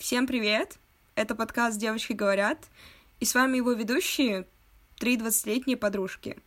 [0.00, 0.78] Всем привет!
[1.14, 2.58] Это подкаст «Девочки говорят»,
[3.20, 4.48] и с вами его ведущие,
[4.98, 6.38] три двадцатилетние подружки.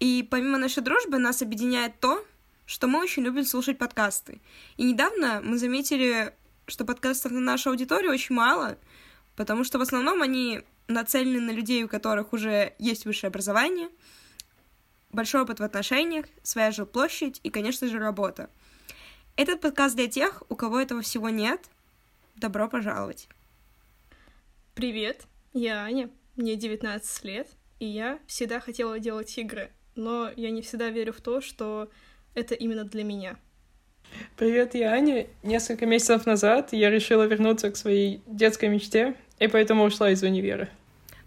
[0.00, 2.24] И помимо нашей дружбы нас объединяет то,
[2.64, 4.40] что мы очень любим слушать подкасты.
[4.78, 6.32] И недавно мы заметили,
[6.66, 8.78] что подкастов на нашу аудиторию очень мало,
[9.36, 13.90] потому что в основном они нацелены на людей, у которых уже есть высшее образование,
[15.12, 18.48] большой опыт в отношениях, своя жилплощадь и, конечно же, работа.
[19.36, 21.60] Этот подкаст для тех, у кого этого всего нет.
[22.36, 23.30] Добро пожаловать!
[24.74, 25.22] Привет,
[25.54, 27.48] я Аня, мне 19 лет,
[27.80, 31.90] и я всегда хотела делать игры, но я не всегда верю в то, что
[32.34, 33.38] это именно для меня.
[34.36, 35.28] Привет, я Аня.
[35.42, 40.68] Несколько месяцев назад я решила вернуться к своей детской мечте, и поэтому ушла из универа.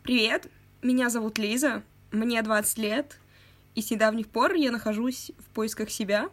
[0.04, 0.46] Привет,
[0.84, 3.18] меня зовут Лиза, мне 20 лет,
[3.74, 6.30] и с недавних пор я нахожусь в поисках себя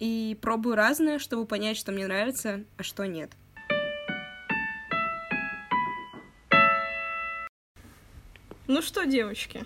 [0.00, 3.30] и пробую разное, чтобы понять, что мне нравится, а что нет.
[8.66, 9.64] Ну что, девочки?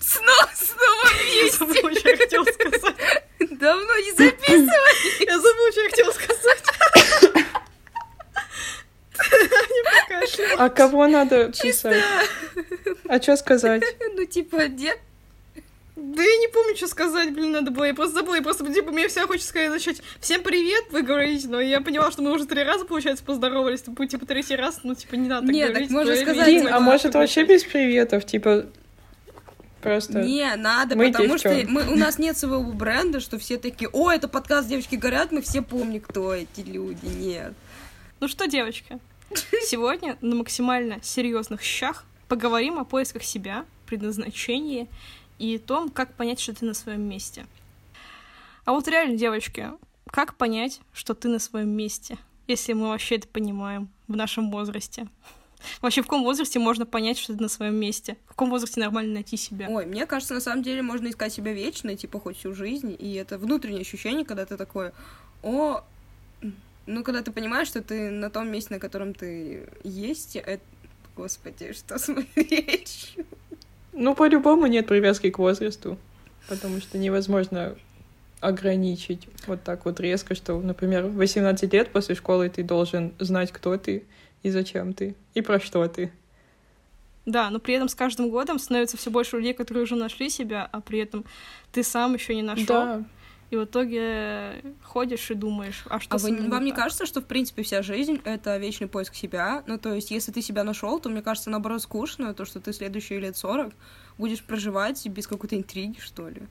[0.00, 1.08] Снова, снова
[1.44, 3.24] Я забыла, что я хотела сказать.
[3.38, 5.24] Давно не записывали.
[5.26, 6.64] Я забыла, что я хотела сказать.
[10.58, 12.02] А кого надо писать?
[13.08, 13.82] А что сказать?
[14.14, 14.98] Ну, типа, дед.
[16.14, 17.84] Да я не помню, что сказать, блин, надо было.
[17.84, 18.34] Я просто забыла.
[18.34, 22.10] Я просто, типа, мне всегда хочется сказать, начать «Всем привет!» вы говорите, но я поняла,
[22.10, 23.82] что мы уже три раза, получается, поздоровались.
[23.82, 25.90] Типа, типа, третий раз, ну, типа, не надо так Нет, так говорить.
[25.90, 26.28] можно говорить.
[26.28, 28.66] сказать, Блин, типа, а может вообще без приветов, типа
[29.82, 30.22] просто...
[30.22, 31.70] Не, надо, Мы потому что девчонки.
[31.70, 35.42] мы, у нас нет своего бренда, что все такие, о, это подкаст «Девочки говорят», мы
[35.42, 37.06] все помним, кто эти люди.
[37.06, 37.52] Нет.
[38.18, 38.98] Ну что, девочки,
[39.64, 44.88] сегодня на максимально серьезных щах поговорим о поисках себя, предназначении
[45.40, 47.46] и том, как понять, что ты на своем месте.
[48.66, 49.70] А вот реально, девочки,
[50.06, 55.08] как понять, что ты на своем месте, если мы вообще это понимаем в нашем возрасте?
[55.80, 58.16] Вообще, в каком возрасте можно понять, что ты на своем месте?
[58.26, 59.66] В каком возрасте нормально найти себя?
[59.68, 63.14] Ой, мне кажется, на самом деле можно искать себя вечно, типа хоть всю жизнь, и
[63.14, 64.92] это внутреннее ощущение, когда ты такой,
[65.42, 65.82] о,
[66.86, 70.62] ну, когда ты понимаешь, что ты на том месте, на котором ты есть, это...
[71.16, 73.26] Господи, что с моей речью?
[73.92, 75.98] Ну, по-любому нет привязки к возрасту,
[76.48, 77.76] потому что невозможно
[78.40, 83.52] ограничить вот так вот резко, что, например, в 18 лет после школы ты должен знать,
[83.52, 84.04] кто ты
[84.42, 86.10] и зачем ты, и про что ты.
[87.26, 90.68] Да, но при этом с каждым годом становится все больше людей, которые уже нашли себя,
[90.72, 91.24] а при этом
[91.70, 92.66] ты сам еще не нашел.
[92.66, 93.04] Да,
[93.50, 96.80] И в итоге ходишь и думаешь, а что А со вы- вам не так?
[96.84, 99.64] кажется, что, в принципе, вся жизнь— это вечный поиск себя?
[99.66, 102.72] Ну, то есть, если ты себя нашел, то, мне кажется, наоборот, скучно, то, что ты
[102.72, 103.72] следующие лет 40
[104.18, 106.42] будешь проживать без какой-то интриги, что ли.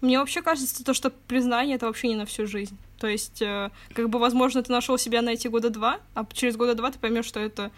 [0.00, 2.76] Мне вообще кажется, то, что признание это вообще не на всю жизнь.
[2.98, 6.56] То есть, э, как бы, возможно, ты нашел себя на эти года два, а через
[6.56, 7.70] года два ты поймешь, что это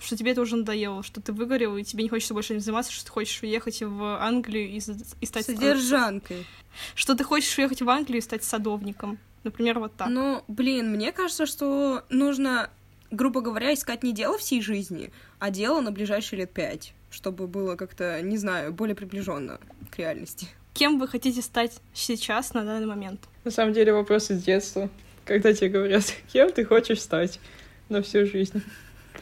[0.00, 2.92] что тебе это уже надоело, что ты выгорел, и тебе не хочется больше этим заниматься,
[2.92, 5.46] что ты хочешь уехать в Англию и, и стать...
[5.46, 6.46] Содержанкой.
[6.94, 9.18] Что ты хочешь уехать в Англию и стать садовником.
[9.44, 10.08] Например, вот так.
[10.08, 12.70] Ну, блин, мне кажется, что нужно,
[13.10, 17.76] грубо говоря, искать не дело всей жизни, а дело на ближайшие лет пять, чтобы было
[17.76, 20.48] как-то, не знаю, более приближенно к реальности.
[20.74, 23.20] Кем вы хотите стать сейчас, на данный момент?
[23.44, 24.90] на самом деле вопрос из детства,
[25.24, 27.40] когда тебе говорят, кем ты хочешь стать
[27.88, 28.62] на всю жизнь.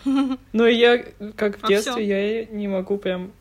[0.53, 1.05] Ну, я,
[1.37, 3.33] как в А детстве, я не могу прям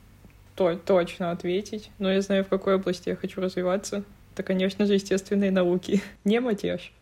[0.56, 4.04] то- точно ответить, но я знаю, в какой области я хочу развиваться.
[4.34, 6.02] Это, конечно же, естественные науки.
[6.24, 6.94] Не матеж.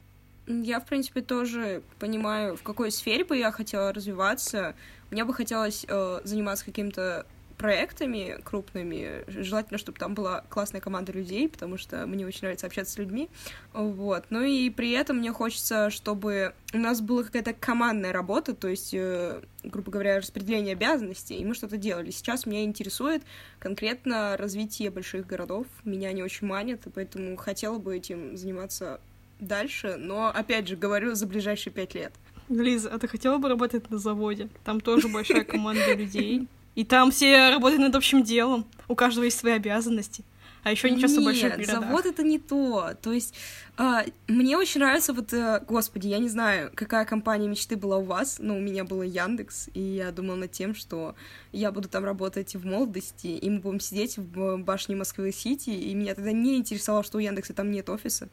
[0.47, 4.75] Я, в принципе, тоже понимаю, в какой сфере бы я хотела развиваться.
[5.09, 7.25] Мне бы хотелось э, заниматься какими-то
[7.57, 9.23] проектами крупными.
[9.27, 13.29] Желательно, чтобы там была классная команда людей, потому что мне очень нравится общаться с людьми.
[13.73, 14.25] Вот.
[14.29, 18.93] Ну и при этом мне хочется, чтобы у нас была какая-то командная работа, то есть,
[18.93, 22.11] э, грубо говоря, распределение обязанностей, и мы что-то делали.
[22.11, 23.23] Сейчас меня интересует
[23.59, 25.67] конкретно развитие больших городов.
[25.83, 28.99] Меня они очень манят, и поэтому хотела бы этим заниматься
[29.39, 32.13] дальше, но, опять же, говорю, за ближайшие пять лет.
[32.47, 34.49] Лиза, а ты хотела бы работать на заводе?
[34.63, 36.47] Там тоже большая команда людей.
[36.75, 38.65] И там все работают над общим делом.
[38.87, 40.23] У каждого есть свои обязанности.
[40.65, 42.95] А еще не часто в больших Нет, завод это не то.
[42.99, 43.35] То есть
[43.77, 48.03] а, мне очень нравится вот, э, господи, я не знаю, какая компания мечты была у
[48.03, 51.13] вас, но у меня была Яндекс, и я думала над тем, что
[51.51, 56.15] я буду там работать в молодости, и мы будем сидеть в башне Москвы-Сити, и меня
[56.15, 58.27] тогда не интересовало, что у Яндекса там нет офиса.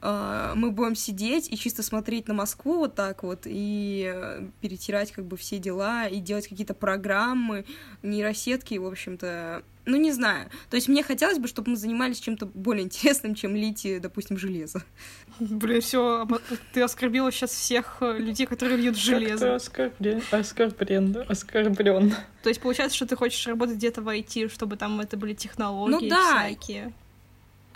[0.00, 5.10] А, мы будем сидеть и чисто смотреть на Москву вот так вот и э, перетирать
[5.10, 7.64] как бы все дела и делать какие-то программы,
[8.02, 10.50] нейросетки, в общем-то, ну, не знаю.
[10.70, 14.84] То есть мне хотелось бы, чтобы мы занимались чем-то более интересным, чем лить, допустим, железо.
[15.40, 16.28] Блин, все,
[16.72, 19.56] ты оскорбила сейчас всех э, людей, которые льют железо.
[19.56, 22.14] Оскорблен, оскорблен, оскорблен.
[22.44, 26.08] То есть получается, что ты хочешь работать где-то в IT, чтобы там это были технологии
[26.08, 26.44] ну, да.
[26.44, 26.92] всякие.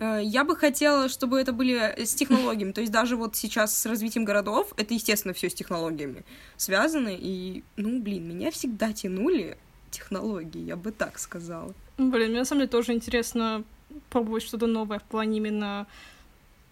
[0.03, 2.73] Э, я бы хотела, чтобы это были с технологиями.
[2.73, 6.25] То есть даже вот сейчас с развитием городов, это, естественно, все с технологиями
[6.57, 7.11] связано.
[7.13, 9.57] И, ну, блин, меня всегда тянули
[9.91, 11.73] технологии, я бы так сказала.
[11.99, 13.63] Блин, мне на самом деле тоже интересно
[14.11, 15.87] пробовать что-то новое в плане именно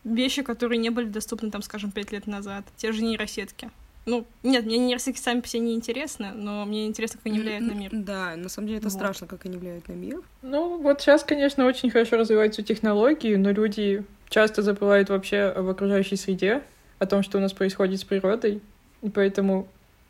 [0.02, 2.64] вещи, которые не были доступны, там, скажем, пять лет назад.
[2.76, 3.70] Те же нейросетки.
[4.10, 7.64] Ну, нет, мне нейросетки сами по себе не интересны, но мне интересно, как они влияют
[7.64, 7.90] на мир.
[7.92, 8.92] Да, на самом деле это вот.
[8.92, 10.20] страшно, как они влияют на мир.
[10.42, 16.16] Ну, вот сейчас, конечно, очень хорошо развиваются технологии, но люди часто забывают вообще об окружающей
[16.16, 16.62] среде,
[16.98, 18.60] о том, что у нас происходит с природой,
[19.02, 19.68] и поэтому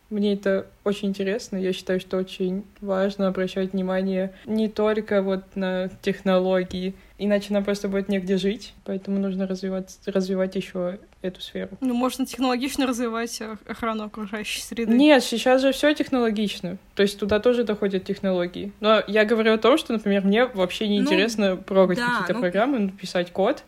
[0.09, 1.59] мне это очень интересно.
[1.59, 7.89] Я считаю, что очень важно обращать внимание не только вот на технологии, иначе нам просто
[7.89, 11.71] будет негде жить, поэтому нужно развивать, развивать еще эту сферу.
[11.81, 14.93] Ну, можно технологично развивать охрану окружающей среды.
[14.93, 16.79] Нет, сейчас же все технологично.
[16.95, 18.73] То есть туда тоже доходят технологии.
[18.81, 22.35] Но я говорю о том, что, например, мне вообще не ну, интересно прогать да, какие-то
[22.35, 22.41] ну...
[22.41, 23.65] программы, написать код.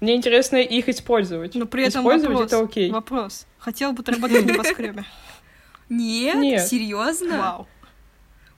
[0.00, 1.54] Мне интересно их использовать.
[1.54, 2.90] Но при этом использовать вопрос, это окей.
[2.90, 3.46] Вопрос.
[3.58, 5.04] Хотел бы ты работать в небоскребе?
[5.88, 6.66] Нет, нет.
[6.66, 7.38] серьезно?
[7.38, 7.68] Вау.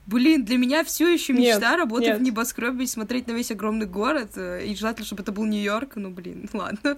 [0.09, 2.17] Блин, для меня все еще мечта нет, работать нет.
[2.17, 4.31] в небоскребе и смотреть на весь огромный город.
[4.37, 5.97] Э, и желательно, чтобы это был Нью-Йорк.
[5.97, 6.97] Ну, блин, ладно.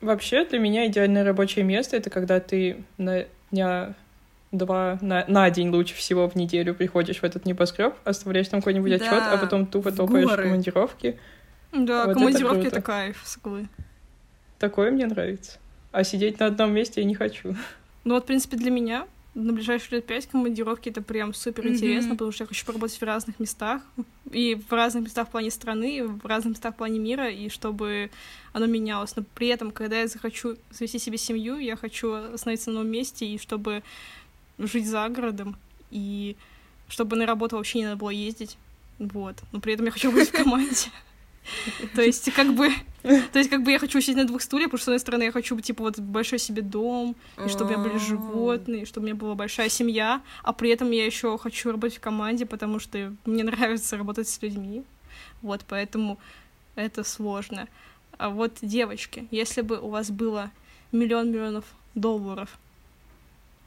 [0.00, 3.94] Вообще, для меня идеальное рабочее место это когда ты на дня
[4.52, 8.92] два на, на день лучше всего в неделю приходишь в этот небоскреб, оставляешь там какой-нибудь
[8.92, 11.18] отчет, да, а потом тупо топаешь в командировки.
[11.72, 13.68] Да, вот командировки это, это кайф, соглы.
[14.60, 15.58] Такое мне нравится.
[15.90, 17.56] А сидеть на одном месте я не хочу.
[18.04, 19.06] Ну вот, в принципе, для меня
[19.38, 22.12] на ближайшие лет пять командировки это прям супер интересно, mm-hmm.
[22.12, 23.82] потому что я хочу поработать в разных местах,
[24.32, 27.48] и в разных местах в плане страны, и в разных местах в плане мира, и
[27.48, 28.10] чтобы
[28.52, 29.14] оно менялось.
[29.14, 33.26] Но при этом, когда я захочу завести себе семью, я хочу остановиться на новом месте,
[33.26, 33.84] и чтобы
[34.58, 35.56] жить за городом,
[35.90, 36.36] и
[36.88, 38.58] чтобы на работу вообще не надо было ездить.
[38.98, 39.36] Вот.
[39.52, 40.90] Но при этом я хочу быть в команде.
[41.94, 42.70] То есть, как бы,
[43.02, 45.22] то есть, как бы я хочу сидеть на двух стульях, потому что, с одной стороны,
[45.24, 49.04] я хочу, типа, вот большой себе дом, и чтобы у меня были животные, и чтобы
[49.04, 52.78] у меня была большая семья, а при этом я еще хочу работать в команде, потому
[52.78, 54.82] что мне нравится работать с людьми.
[55.42, 56.18] Вот, поэтому
[56.74, 57.68] это сложно.
[58.18, 60.50] А вот, девочки, если бы у вас было
[60.92, 61.64] миллион миллионов
[61.94, 62.58] долларов,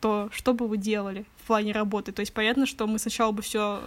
[0.01, 2.11] то что бы вы делали в плане работы?
[2.11, 3.81] То есть понятно, что мы сначала бы все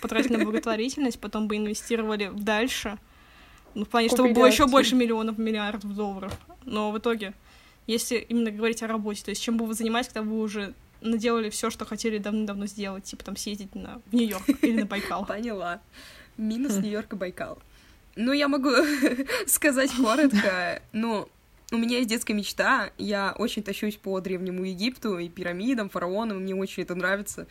[0.00, 2.96] потратили на благотворительность, потом бы инвестировали в дальше,
[3.74, 6.32] ну, в плане, чтобы было еще больше миллионов, миллиардов долларов.
[6.64, 7.34] Но в итоге,
[7.86, 11.50] если именно говорить о работе, то есть чем бы вы занимались, когда вы уже наделали
[11.50, 14.00] все, что хотели давно-давно сделать, типа там съездить на...
[14.06, 15.24] в Нью-Йорк или на Байкал.
[15.26, 15.80] Поняла.
[16.36, 17.58] Минус Нью-Йорк и Байкал.
[18.16, 18.70] Ну, я могу
[19.46, 20.82] сказать коротко.
[20.92, 21.28] Ну,
[21.70, 22.90] у меня есть детская мечта.
[22.98, 26.38] Я очень тащусь по Древнему Египту и пирамидам, фараонам.
[26.38, 27.46] Мне очень это нравится.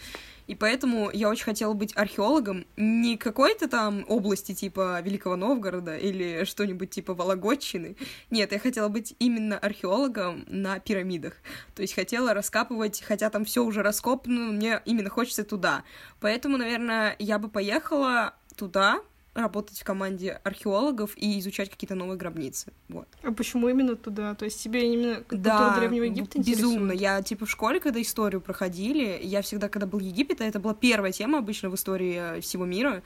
[0.47, 6.45] И поэтому я очень хотела быть археологом не какой-то там области типа Великого Новгорода или
[6.45, 7.97] что-нибудь типа Вологодчины.
[8.31, 11.33] Нет, я хотела быть именно археологом на пирамидах.
[11.75, 15.83] То есть хотела раскапывать, хотя там все уже раскопано, мне именно хочется туда.
[16.21, 19.01] Поэтому, наверное, я бы поехала туда,
[19.37, 22.73] работать в команде археологов и изучать какие-то новые гробницы.
[22.89, 23.07] Вот.
[23.23, 24.35] А почему именно туда?
[24.35, 26.91] То есть тебе именно да, Древнего Египта безумно.
[26.91, 30.73] Я, типа, в школе, когда историю проходили, я всегда, когда был Египет, а это была
[30.73, 33.03] первая тема обычно в истории э, всего мира,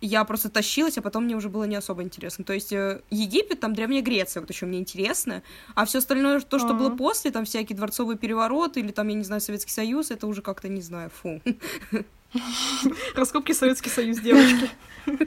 [0.00, 2.44] я просто тащилась, а потом мне уже было не особо интересно.
[2.44, 5.42] То есть э, Египет, там Древняя Греция, вот еще мне интересно,
[5.74, 6.74] а все остальное, то, что А-а-а.
[6.74, 10.42] было после, там всякие дворцовые перевороты или там, я не знаю, Советский Союз, это уже
[10.42, 11.40] как-то, не знаю, фу.
[13.14, 14.70] Раскопки Советский Союз, девочки.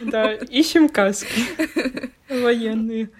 [0.00, 1.28] Да, ищем каски
[2.28, 3.10] военные.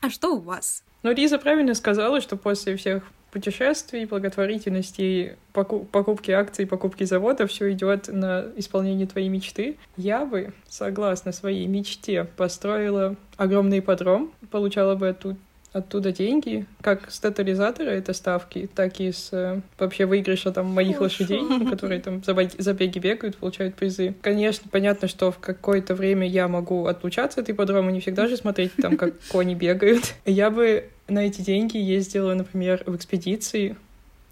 [0.00, 0.82] А что у вас?
[1.02, 8.08] Ну, Лиза правильно сказала, что после всех путешествий, благотворительности, покупки акций, покупки завода, все идет
[8.08, 9.76] на исполнение твоей мечты.
[9.96, 15.36] Я бы, согласно своей мечте, построила огромный подром, получала бы оттуда
[15.72, 20.98] оттуда деньги, как с тотализатора это ставки, так и с э, вообще выигрыша там моих
[20.98, 21.24] Хорошо.
[21.24, 24.14] лошадей, которые там забеги бегают, получают призы.
[24.20, 28.72] Конечно, понятно, что в какое-то время я могу отлучаться от ипподрома, не всегда же смотреть
[28.76, 30.14] там, как кони бегают.
[30.24, 33.76] Я бы на эти деньги ездила, например, в экспедиции.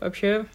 [0.00, 0.46] Вообще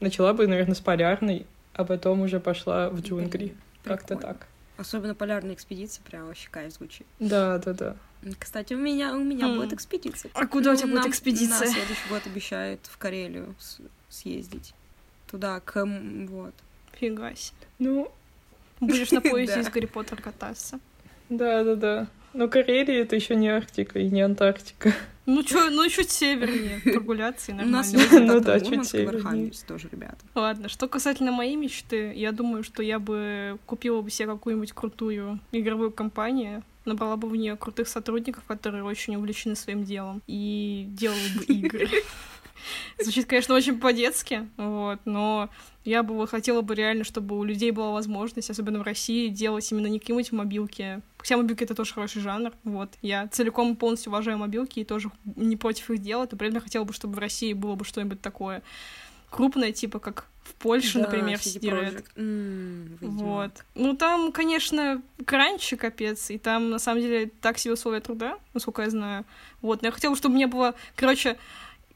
[0.00, 3.54] начала бы, наверное, с полярной, а потом уже пошла в джунгли.
[3.84, 4.48] Как-то так.
[4.76, 7.06] Особенно полярная экспедиция прям вообще кайф звучит.
[7.20, 7.96] Да, да, да.
[8.38, 9.56] Кстати, у меня, у меня mm.
[9.56, 10.30] будет экспедиция.
[10.34, 11.66] А куда ну, у тебя будет экспедиция?
[11.66, 13.54] На следующий год обещают в Карелию
[14.08, 14.74] съездить.
[15.30, 15.84] Туда, к...
[15.84, 16.54] вот.
[16.92, 17.56] Фига себе.
[17.78, 18.12] Ну,
[18.80, 20.78] Будешь на поезде из Гарри Поттера кататься.
[21.28, 22.08] Да-да-да.
[22.34, 24.92] Но Карелия— это еще не Арктика и не Антарктика.
[25.24, 28.34] Ну чё, ну чуть севернее прогуляться и У нас нормально.
[28.34, 29.52] Ну да, чуть севернее.
[29.68, 30.16] Тоже, ребята.
[30.34, 35.38] Ладно, что касательно моей мечты, я думаю, что я бы купила бы себе какую-нибудь крутую
[35.52, 41.18] игровую компанию, набрала бы в нее крутых сотрудников, которые очень увлечены своим делом, и делала
[41.36, 41.88] бы игры.
[43.00, 45.50] Звучит, конечно, очень по-детски, вот, но
[45.84, 49.88] я бы хотела бы реально, чтобы у людей была возможность, особенно в России, делать именно
[49.88, 51.00] не какие-нибудь мобилки.
[51.18, 52.90] Хотя мобилки— это тоже хороший жанр, вот.
[53.02, 56.58] Я целиком и полностью уважаю мобилки и тоже не против их делать, но при этом
[56.58, 58.62] я хотела бы, чтобы в России было бы что-нибудь такое
[59.30, 61.38] крупное, типа как в Польше, Да, например.
[62.16, 63.22] М, ведьмак.
[63.22, 63.50] Вот.
[63.74, 68.82] Ну, там, конечно, кранчи капец, и там, на самом деле, так себе условия труда, насколько
[68.82, 69.24] я знаю.
[69.60, 71.36] Вот, но я хотела, чтобы мне было, короче,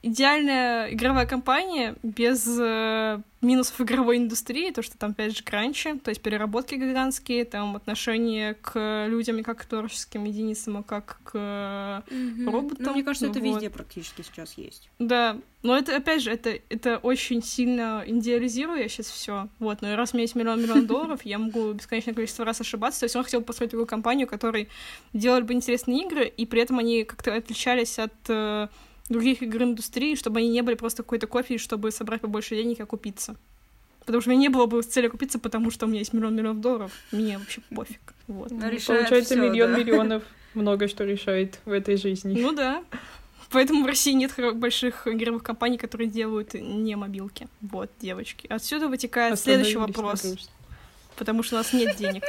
[0.06, 6.10] идеальная игровая компания без э, минусов игровой индустрии, то, что там, опять же, кранчи, то
[6.10, 12.04] есть переработки гигантские, там отношение к людям не как к творческим единицам, а как к...
[12.10, 12.48] Мгм.
[12.48, 13.46] роботом, Ну, мне кажется, это вот.
[13.46, 14.88] везде практически сейчас есть.
[15.00, 19.48] Да, но это, опять же, это, это очень сильно идеализирую я сейчас все.
[19.58, 23.00] Вот, но и раз у меня есть миллион-миллион долларов, я могу бесконечное количество раз ошибаться.
[23.00, 24.68] То есть он хотел построить такую компанию, которой
[25.12, 28.68] делали бы интересные игры, и при этом они как-то отличались от э,
[29.08, 32.82] других игр индустрии, чтобы они не были просто какой-то копией, чтобы собрать побольше денег и
[32.82, 33.36] окупиться.
[34.04, 36.60] Потому что у меня не было бы цели купиться, потому что у меня есть миллион-миллион
[36.60, 36.92] долларов.
[37.10, 38.14] Мне вообще пофиг.
[38.28, 38.52] Вот.
[38.52, 39.78] Решает Получается, всё, миллион да.
[39.78, 40.22] миллионов
[40.54, 42.40] много что решает в этой жизни.
[42.40, 42.84] Ну да.
[43.50, 47.48] Поэтому в России нет больших игровых компаний, которые делают не мобилки.
[47.60, 48.46] Вот, девочки.
[48.48, 50.24] Отсюда вытекает следующий вопрос,
[51.16, 52.22] потому что у нас нет денег.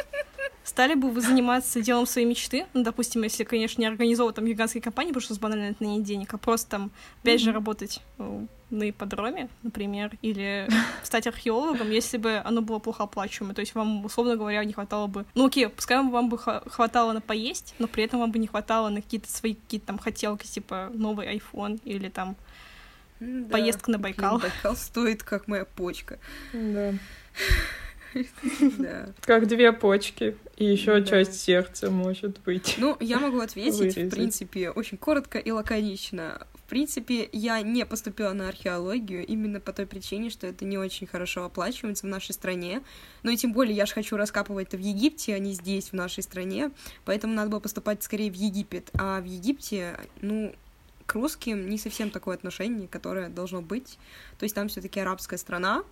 [0.68, 2.66] Стали бы вы заниматься делом своей мечты?
[2.74, 5.86] Ну, допустим, если, конечно, не организовывать там гигантские компании, потому что вас банально на это
[5.86, 6.92] нет денег, а просто там,
[7.24, 7.56] опять же, Мгм.
[7.56, 10.68] работать э, на ипподроме, например, или
[11.04, 13.54] стать археологом, если бы оно было плохо оплачиваемо.
[13.54, 15.26] То есть вам, условно говоря, не хватало бы...
[15.36, 18.90] Ну, окей, пускай вам бы хватало на поесть, но при этом вам бы не хватало
[18.90, 22.36] на какие-то свои какие-то там хотелки, типа новый iPhone или там
[23.22, 23.54] да.
[23.54, 24.40] Поездка на Блин, Байкал.
[24.40, 26.20] Байкал стоит, как моя почка.
[26.52, 26.94] Да.
[28.78, 29.10] Да.
[29.22, 31.06] Как две почки и еще Да.
[31.06, 32.76] часть сердца, может быть.
[32.78, 36.48] Ну, я могу ответить, в принципе, очень коротко и лаконично.
[36.54, 41.08] В принципе, я не поступила на археологию именно по той причине, что это не очень
[41.08, 42.82] хорошо оплачивается в нашей стране.
[43.24, 45.94] Ну и тем более, я же хочу раскапывать это в Египте, а не здесь, в
[45.94, 46.72] нашей стране.
[47.06, 48.90] Поэтому надо было поступать скорее в Египет.
[49.00, 50.54] А в Египте, ну,
[51.06, 53.98] к русским не совсем такое отношение, которое должно быть.
[54.38, 55.84] То есть там все таки арабская страна,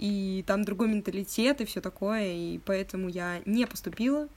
[0.00, 4.28] и там другой менталитет и все такое, и поэтому я не поступила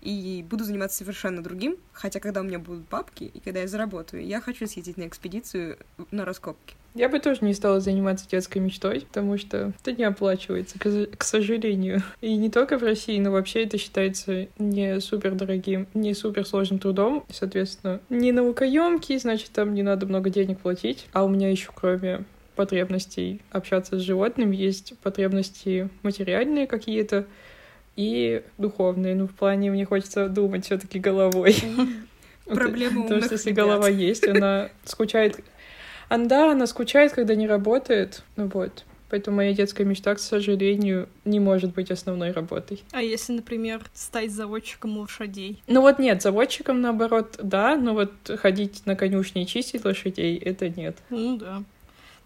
[0.00, 4.26] и буду заниматься совершенно другим, хотя когда у меня будут бабки и когда я заработаю,
[4.26, 5.76] я хочу съездить на экспедицию
[6.10, 6.74] на раскопки.
[6.94, 12.02] Я бы тоже не стала заниматься детской мечтой, потому что это не оплачивается, к сожалению.
[12.22, 16.80] И не только в России, но вообще это считается не супер дорогим, не супер сложным
[16.80, 17.24] трудом.
[17.30, 21.06] Соответственно, не наукоемкий, значит, там не надо много денег платить.
[21.12, 22.24] А у меня еще кроме
[22.60, 27.24] потребностей общаться с животными есть потребности материальные какие-то
[27.96, 29.14] и духовные.
[29.14, 31.56] Ну, в плане мне хочется думать все таки головой.
[32.44, 35.40] Проблема Потому умных что если голова есть, она скучает.
[36.10, 38.24] А, да, она скучает, когда не работает.
[38.36, 38.84] Ну вот.
[39.08, 42.84] Поэтому моя детская мечта, к сожалению, не может быть основной работой.
[42.92, 45.62] А если, например, стать заводчиком лошадей?
[45.66, 50.68] Ну вот нет, заводчиком наоборот, да, но вот ходить на конюшне и чистить лошадей, это
[50.68, 50.98] нет.
[51.08, 51.62] Ну да.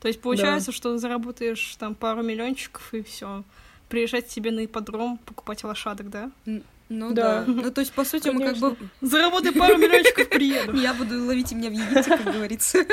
[0.04, 3.42] То есть получается, что заработаешь там пару миллиончиков и все.
[3.88, 6.30] Приезжать себе на ипподром, покупать лошадок, да?
[6.44, 7.42] Ну Да.
[7.42, 7.44] да.
[7.46, 8.76] Ну, то есть, по сути, мы как бы...
[9.00, 10.76] Заработай пару миллиончиков, приеду.
[10.76, 12.84] Я буду ловить меня в Египте, как говорится.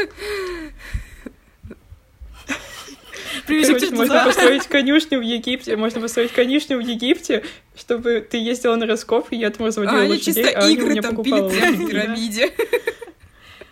[3.45, 4.25] Привезем Короче, можно туда.
[4.27, 7.43] построить конюшню в Египте, можно построить конюшню в Египте,
[7.75, 10.75] чтобы ты ездила на раскоп, и я там разводила А они лошадей, чисто а они
[10.75, 12.53] у игры меня там покупала пилят в пирамиде.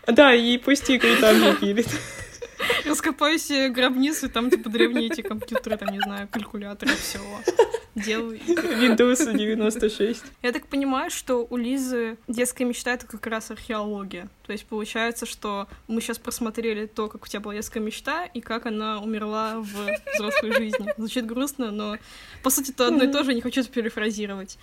[0.08, 1.88] Да, и пусть игры там не пилит.
[2.86, 7.20] Раскопаю себе гробницу, там типа древние эти компьютеры, там, не знаю, калькуляторы, все.
[7.96, 8.40] Делаю.
[8.40, 10.24] Windows 96.
[10.42, 14.30] Я так понимаю, что у Лизы детская мечта— это как раз археология.
[14.46, 18.42] То есть получается, что мы сейчас просмотрели то, как у тебя была детская мечта, и
[18.42, 20.94] как она умерла в взрослой жизни.
[20.98, 21.98] Звучит грустно, но
[22.44, 24.58] по сути то одно и то же, не хочу перефразировать.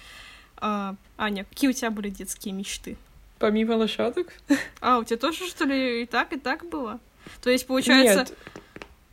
[0.59, 2.97] А, Аня, какие у тебя были детские мечты?
[3.39, 4.33] Помимо лошадок?
[4.81, 7.01] А, у тебя тоже, что ли, и так, и так было?
[7.43, 8.19] То есть, получается...
[8.21, 8.35] Нет.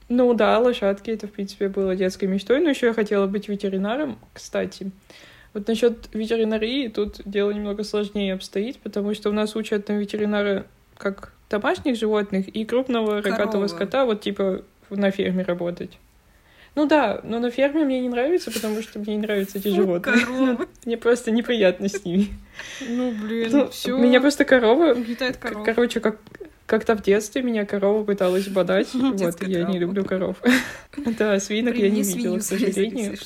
[0.09, 4.19] Ну да, лошадки это, в принципе, было детской мечтой, но еще я хотела быть ветеринаром,
[4.33, 4.91] кстати.
[5.53, 10.65] Вот насчет ветеринарии тут дело немного сложнее обстоит, потому что у нас учат на ветеринара
[10.97, 13.69] как домашних животных и крупного рогатого Коровы.
[13.69, 15.97] скота, вот типа на ферме работать.
[16.75, 20.25] Ну да, но на ферме мне не нравится, потому что мне не нравятся эти животные.
[20.25, 20.67] Коровы.
[20.85, 22.29] Мне просто неприятно с ними.
[22.87, 23.95] Ну, блин, Ну, все.
[23.95, 24.95] Меня просто корова...
[25.39, 25.63] Корова.
[25.63, 26.17] Короче, как
[26.65, 30.37] как-то в детстве меня корова пыталась бодать, вот, и я не люблю коров.
[31.17, 33.17] Да, свинок я не видела, к сожалению.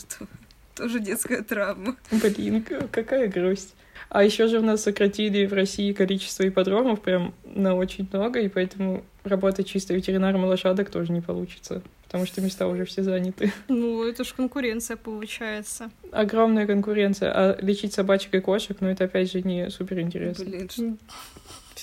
[0.75, 1.95] Тоже детская травма.
[2.11, 3.73] Блин, какая грусть.
[4.09, 8.47] А еще же у нас сократили в России количество ипподромов прям на очень много, и
[8.47, 13.51] поэтому работать чисто ветеринаром лошадок тоже не получится, потому что места уже все заняты.
[13.67, 15.91] Ну, это ж конкуренция получается.
[16.11, 20.45] Огромная конкуренция, а лечить собачек и кошек, ну это опять же не супер интересно.
[20.45, 20.97] Блин,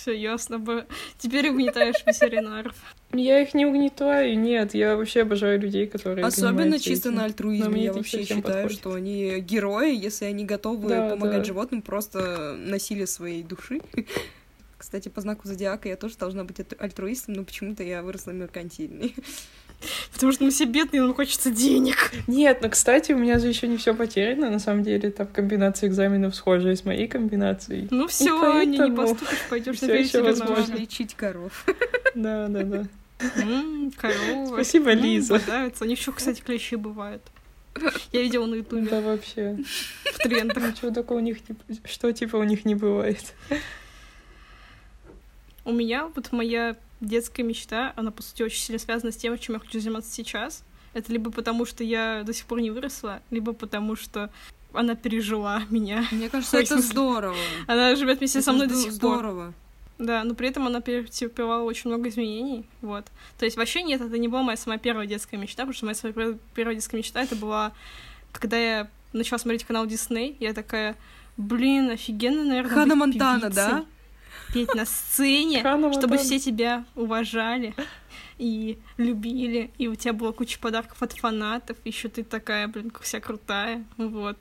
[0.05, 0.85] Все ясно бы.
[1.17, 2.75] Теперь угнетаешь ветеринаров.
[3.15, 7.17] Я их не угнетаю, нет, я вообще обожаю людей, которые Особенно чисто этим.
[7.19, 7.69] на альтруизме.
[7.71, 8.73] мне Я вообще считаю, подходит.
[8.73, 11.45] что они герои, если они готовы Да, помогать да.
[11.45, 13.81] животным просто насилие своей души.
[14.77, 19.15] Кстати, по знаку зодиака я тоже должна быть альтруистом, но почему-то я выросла меркантильной.
[20.13, 22.13] Потому что мы все бедные, нам хочется денег.
[22.27, 24.51] Нет, но, кстати, у меня же еще не все потеряно.
[24.51, 27.89] На самом деле, там комбинация экзаменов схожая с моей комбинацией.
[27.91, 30.75] Ну все, не, не поэтому поступишь, пойдешь на возможно.
[30.75, 31.67] Лечить коров.
[32.15, 32.87] Да, да, да.
[33.97, 34.47] Корова.
[34.47, 35.41] Спасибо, Лиза.
[35.85, 37.23] них еще, кстати, клещи бывают.
[38.13, 39.59] Я видела на ютубе Да, вообще.
[40.05, 40.63] в трендах.
[40.69, 41.57] Ничего такого у них не...
[41.85, 43.35] Что, типа, у них не бывает.
[45.65, 49.55] У меня вот моя детская мечта, она, по сути, очень сильно связана с тем, чем
[49.55, 50.65] я хочу заниматься сейчас.
[50.93, 54.31] Это либо потому, что я до сих пор не выросла, либо потому, что
[54.73, 56.07] она пережила меня.
[56.11, 57.37] Мне кажется, это здорово.
[57.67, 59.19] Она живет вместе со Это мной до сих пор.
[59.19, 59.55] Здорово.
[59.97, 63.05] Да, но при этом она перетерпевала очень много изменений, вот.
[63.39, 65.95] То есть вообще нет, это не была моя самая первая детская мечта, потому что моя
[65.95, 67.73] самая пер- первая детская мечта это была,
[68.33, 70.97] когда я начала смотреть канал Дисней, я такая,
[71.37, 73.85] блин, офигенно, наверное, Ханна Монтана, певицей, да?
[74.53, 75.61] Петь на сцене,
[75.93, 77.75] чтобы все тебя уважали
[78.39, 83.21] и любили, и у тебя была куча подарков от фанатов, еще ты такая, блин, вся
[83.21, 84.39] крутая, вот.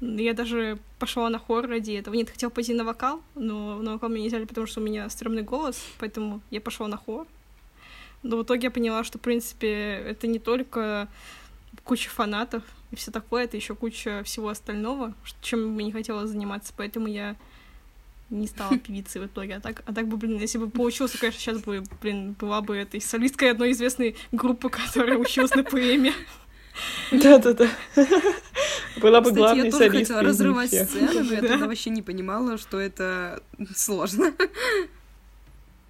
[0.00, 2.14] Я даже пошла на хор ради этого.
[2.14, 5.08] Нет, хотела пойти на вокал, но на вокал меня не взяли, потому что у меня
[5.08, 7.26] стрёмный голос, поэтому я пошла на хор.
[8.22, 11.08] Но в итоге я поняла, что, в принципе, это не только
[11.84, 16.74] куча фанатов и все такое, это еще куча всего остального, чем мне не хотела заниматься,
[16.76, 17.36] поэтому я
[18.30, 19.54] не стала певицей в итоге.
[19.56, 22.60] А так, а так бы, блин, если бы получилось, то, конечно, сейчас бы, блин, была
[22.60, 26.12] бы этой солисткой одной известной группы, которая училась на ПМе.
[27.12, 27.68] Да-да-да.
[29.00, 31.48] Была бы Кстати, главной я тоже хотела разрывать сцену, но я Да.
[31.48, 33.42] тогда вообще не понимала, что это
[33.74, 34.32] сложно.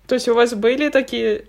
[0.06, 1.46] То есть у вас были такие...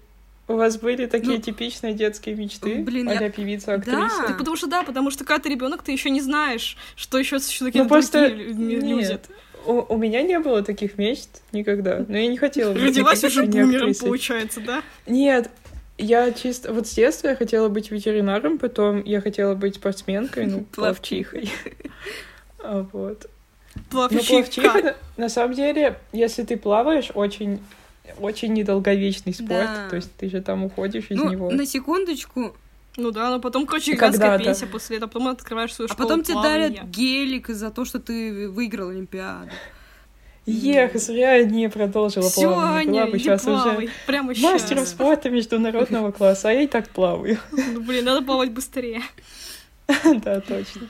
[0.49, 2.81] У вас были такие Ну, типичные детские мечты?
[2.81, 3.97] блин, я- а певица, актриса?
[4.21, 4.27] Да.
[4.29, 7.39] Да потому что да, потому что когда ты ребенок, ты еще не знаешь, что еще
[7.39, 9.07] существуют Ну, просто другие лю- люди.
[9.09, 9.29] нет.
[9.67, 12.05] У, у меня не было таких мечт никогда.
[12.07, 14.81] Но я не хотела быть Родилась уже бумером, получается, да?
[15.05, 15.49] Нет,
[15.97, 16.73] я чисто...
[16.73, 21.49] Вот с детства я хотела быть ветеринаром, потом я хотела быть спортсменкой, ну, плавчихой.
[22.59, 23.29] А, Вот.
[23.91, 27.59] Ну, плавчиха, на- на самом деле, если ты плаваешь, очень
[28.19, 29.89] очень недолговечный спорт, Да.
[29.89, 31.51] то есть ты же там уходишь из Ну, него.
[31.51, 32.55] на секундочку,
[32.97, 36.23] Ну да, но потом, короче, гигантская пенсия после этого, потом открываешь свою а школу потом
[36.23, 39.51] тебе дарят гелик за то, что ты выиграл Олимпиаду.
[40.47, 42.85] Ех, зря я не продолжила Всё, плавание.
[42.85, 44.53] Была Аня, бы иди сейчас плавай, уже прямо сейчас.
[44.53, 47.37] мастером спорта международного класса, а я и так плаваю.
[47.51, 49.03] Ну, блин, надо плавать быстрее.
[50.23, 50.87] Да, точно.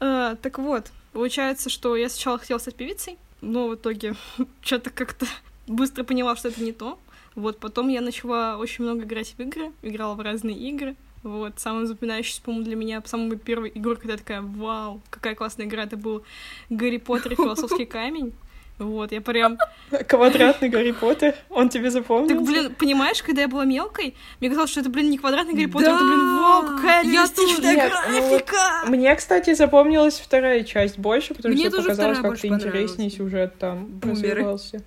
[0.00, 4.14] А, так вот, получается, что я сначала хотела стать певицей, но в итоге
[4.62, 5.26] что-то как-то
[5.66, 6.98] быстро поняла, что это не то.
[7.34, 10.94] Вот, потом я начала очень много играть в игры, играла в разные игры.
[11.22, 15.64] Вот, самым запоминающимся, по-моему, для меня, самой первой игрой, когда я такая, вау, какая классная
[15.66, 16.22] игра, это был
[16.68, 18.34] Гарри Поттер и Философский камень.
[18.78, 19.56] Вот, я прям...
[20.08, 22.34] Квадратный Гарри Поттер, он тебе запомнился?
[22.34, 25.66] Так, блин, понимаешь, когда я была мелкой, мне казалось, что это, блин, не квадратный Гарри
[25.66, 25.96] Поттер, Да!
[25.96, 27.74] это, блин, вау, какая Я реалистичная.
[27.74, 28.56] Нет, ну вот графика!
[28.88, 34.30] Мне, кстати, запомнилась вторая часть больше, потому Мне что показалось как-то интереснее сюжет там Бумеры.
[34.30, 34.82] развивался.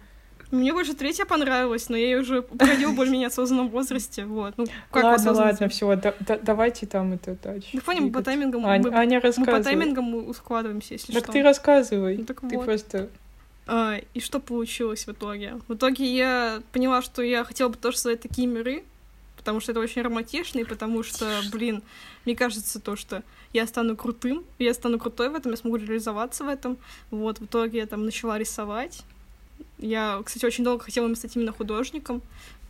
[0.52, 4.54] Мне больше третья понравилась, но я ее уже проходила более-менее осознанном возрасте, вот.
[4.58, 6.00] Ну, как ладно, ладно, все,
[6.42, 7.70] давайте там это дальше.
[7.74, 11.34] Да понял, по таймингам, Ань- мы, Аня мы по таймингам ускладываемся, если Так что.
[11.34, 12.18] ты рассказывай.
[12.18, 12.66] Ну так Ты вот.
[12.66, 13.10] просто...
[13.68, 15.60] А, и что получилось в итоге?
[15.68, 18.86] В итоге я поняла, что я хотела бы тоже создать такие миры,
[19.36, 21.84] потому что это очень романтично, и потому что, блин,
[22.24, 26.46] мне кажется то, что я стану крутым, я стану крутой в этом, я смогу реализоваться
[26.46, 26.78] в этом.
[27.12, 29.04] Вот, в итоге я там начала рисовать.
[29.80, 32.22] Я, кстати, очень долго хотела именно стать именно художником,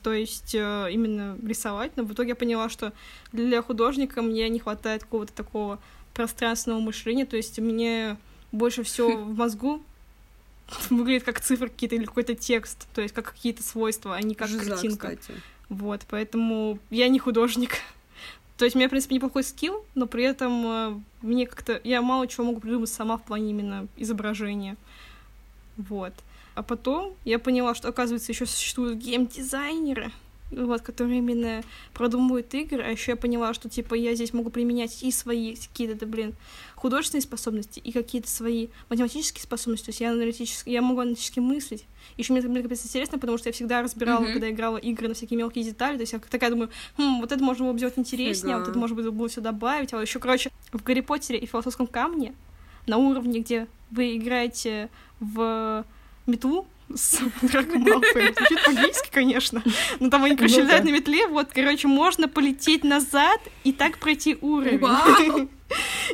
[0.03, 2.93] то есть э, именно рисовать, но в итоге я поняла, что
[3.31, 5.79] для художника мне не хватает какого-то такого
[6.13, 8.17] пространственного мышления, то есть мне
[8.51, 9.81] больше всего в мозгу
[10.89, 14.49] выглядит как цифры какие-то или какой-то текст, то есть как какие-то свойства, а не как
[14.49, 15.15] Жиза, картинка.
[15.15, 15.39] кстати.
[15.69, 17.77] Вот, поэтому я не художник.
[18.57, 21.79] То есть у меня, в принципе, неплохой скилл, но при этом э, мне как-то...
[21.83, 24.77] Я мало чего могу придумать сама в плане именно изображения.
[25.77, 26.13] Вот.
[26.57, 30.11] А потом я поняла, что, оказывается, еще существуют геймдизайнеры,
[30.49, 31.61] вот, которые именно
[31.93, 36.03] продумывают игры, а еще я поняла, что, типа, я здесь могу применять и свои какие-то,
[36.07, 36.33] блин,
[36.73, 41.85] художественные способности, и какие-то свои математические способности, то есть я аналитически, я могу аналитически мыслить.
[42.17, 44.33] Еще мне, мне капец интересно, потому что я всегда разбирала, mm-hmm.
[44.33, 47.43] когда играла игры на всякие мелкие детали, то есть я такая думаю, хм, вот это
[47.43, 50.17] можно было бы сделать интереснее, а вот это можно было бы все добавить, а еще,
[50.17, 52.33] короче, в Гарри Поттере и Философском камне
[52.87, 54.89] на уровне, где вы играете
[55.19, 55.85] в
[56.27, 58.33] метлу, с Драко Малфоем.
[58.33, 59.63] Звучит по-гейски, конечно.
[59.99, 61.27] Но там они, короче, летают на метле.
[61.27, 65.49] Вот, короче, можно полететь назад и так пройти уровень.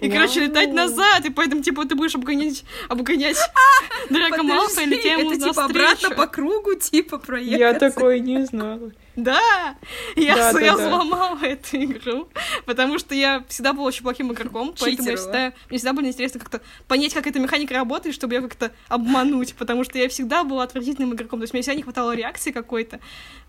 [0.02, 3.38] И, короче, летать назад, и поэтому, типа, ты будешь обгонять, обгонять
[4.10, 7.60] Драко Малфоя, летя ему Это, типа, обратно по кругу, типа, проехать.
[7.60, 8.92] Я такое не знала.
[9.16, 9.76] Да,
[10.16, 11.48] я, да, я да, взломала да.
[11.50, 12.30] эту игру,
[12.66, 16.40] потому что я всегда была очень плохим игроком, поэтому я всегда, мне всегда было интересно
[16.40, 20.64] как-то понять, как эта механика работает, чтобы ее как-то обмануть, потому что я всегда была
[20.64, 23.00] отвратительным игроком, то есть мне всегда не хватало реакции какой-то,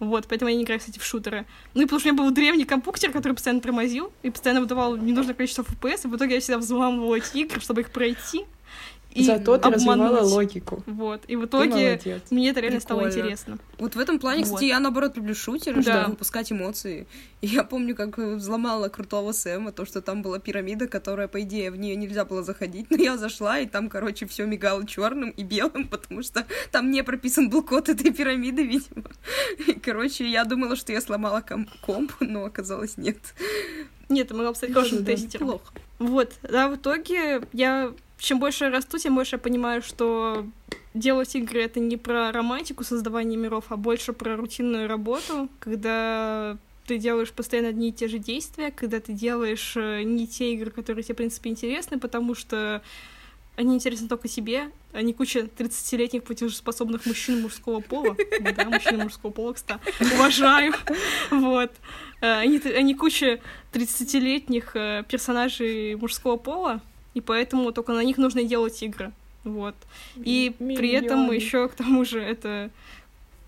[0.00, 1.46] вот, поэтому я не играю, кстати, в шутеры.
[1.72, 4.96] Ну и потому что у меня был древний компьютер, который постоянно тормозил и постоянно выдавал
[4.96, 8.44] ненужное количество FPS, и в итоге я всегда взламывала эти игры, чтобы их пройти,
[9.14, 10.10] и Зато ты обмануть.
[10.10, 10.82] развивала логику.
[10.86, 11.22] Вот.
[11.28, 12.00] И в итоге
[12.30, 12.80] мне это реально Прикольно.
[12.80, 13.58] стало интересно.
[13.78, 14.46] Вот в этом плане, вот.
[14.46, 15.92] кстати, я наоборот люблю шутеры, да.
[15.92, 17.06] чтобы выпускать эмоции.
[17.40, 21.70] И я помню, как взломала крутого Сэма, то, что там была пирамида, которая, по идее,
[21.70, 22.86] в нее нельзя было заходить.
[22.90, 27.04] Но я зашла, и там, короче, все мигало черным и белым, потому что там не
[27.04, 29.04] прописан был код этой пирамиды, видимо.
[29.66, 33.18] И, короче, я думала, что я сломала ком комп, но оказалось нет.
[34.08, 35.46] Нет, бы стать хорошим тестером.
[35.46, 35.72] Плохо.
[35.98, 40.46] Вот, да, в итоге я чем больше я расту, тем больше я понимаю, что
[40.94, 46.98] делать игры это не про романтику создавания миров, а больше про рутинную работу, когда ты
[46.98, 51.02] делаешь постоянно одни и те же действия, когда ты делаешь э, не те игры, которые
[51.02, 52.82] тебе, в принципе, интересны, потому что
[53.56, 58.16] они интересны только себе, а не куча 30-летних платежеспособных мужчин мужского пола.
[58.56, 59.80] Да, мужчин мужского пола, кстати.
[60.14, 60.74] Уважаю.
[61.30, 61.72] Вот.
[62.20, 63.40] Э, они, они куча
[63.72, 66.82] 30-летних э, персонажей мужского пола,
[67.14, 69.12] и поэтому только на них нужно делать игры.
[69.44, 69.74] Вот.
[70.16, 70.76] И Миллионы.
[70.76, 72.70] при этом еще к тому же это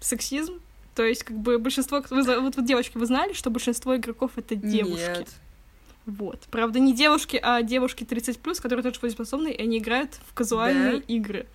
[0.00, 0.60] сексизм.
[0.94, 2.02] То есть, как бы большинство...
[2.08, 5.18] Вы, вот, вот, девочки, вы знали, что большинство игроков— это девушки?
[5.18, 5.28] Нет.
[6.06, 6.40] Вот.
[6.50, 11.02] Правда, не девушки, а девушки 30+, которые тоже способны, и они играют в казуальные да?
[11.08, 11.46] игры.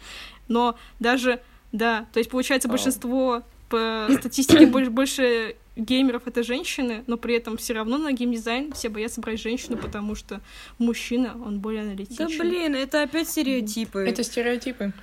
[0.47, 7.17] Но даже, да, то есть, получается, большинство по статистике больше, больше геймеров это женщины, но
[7.17, 10.41] при этом все равно на геймдизайн все боятся брать женщину, потому что
[10.77, 12.37] мужчина, он более аналитичный.
[12.37, 13.99] Да блин, это опять стереотипы.
[13.99, 14.93] Это стереотипы.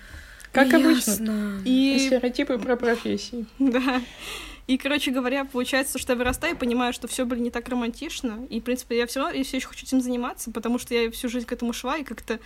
[0.53, 0.91] Как Ясно.
[0.91, 1.63] обычно.
[1.65, 1.99] И...
[1.99, 3.47] Стереотипы про профессии.
[3.59, 4.01] Да.
[4.67, 8.47] И, короче говоря, получается, что я вырастаю и понимаю, что все были не так романтично.
[8.51, 11.31] И, в принципе, я все, я все еще хочу этим заниматься, потому что я всю
[11.31, 12.39] жизнь к этому шла и как-то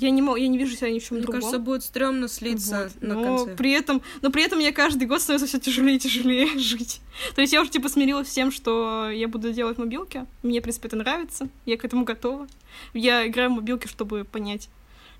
[0.00, 1.40] я не, могу, я не вижу себя ни в чем Мне другом.
[1.40, 3.02] кажется, будет стрёмно слиться вот.
[3.02, 3.56] на но конце.
[3.56, 7.00] При этом, но при этом я каждый год становится все тяжелее и тяжелее жить.
[7.34, 10.26] То есть я уже типа смирилась с тем, что я буду делать мобилки.
[10.42, 11.48] Мне, в принципе, это нравится.
[11.66, 12.46] Я к этому готова.
[12.94, 14.68] Я играю в мобилки, чтобы понять,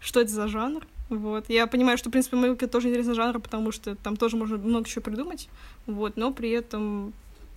[0.01, 0.87] что это за жанр.
[1.09, 1.49] Вот.
[1.49, 4.89] Я понимаю, что, в принципе, мобилки тоже интересный жанр, потому что там тоже можно много
[4.89, 5.49] чего придумать.
[5.87, 6.17] Вот.
[6.17, 7.13] Но при этом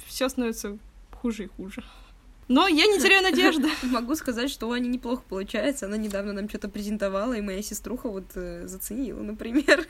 [0.08, 0.78] все становится
[1.12, 1.84] хуже и хуже.
[2.52, 3.70] Но я не теряю надежды.
[3.84, 5.86] Могу сказать, что у Ани неплохо получается.
[5.86, 9.86] Она недавно нам что-то презентовала, и моя сеструха вот э, заценила, например.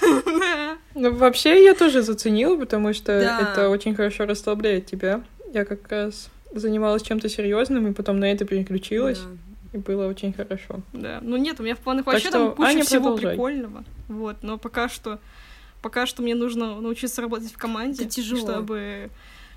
[0.94, 5.22] Ну, вообще, я тоже заценила, потому что это очень хорошо расслабляет тебя.
[5.52, 9.20] Я как раз занималась чем-то серьезным, и потом на это переключилась.
[9.74, 10.80] И было очень хорошо.
[10.94, 11.18] Да.
[11.20, 13.84] Ну нет, у меня в планах вообще там куча всего прикольного.
[14.08, 15.20] Вот, но пока что
[15.82, 19.10] пока что мне нужно научиться работать в команде, чтобы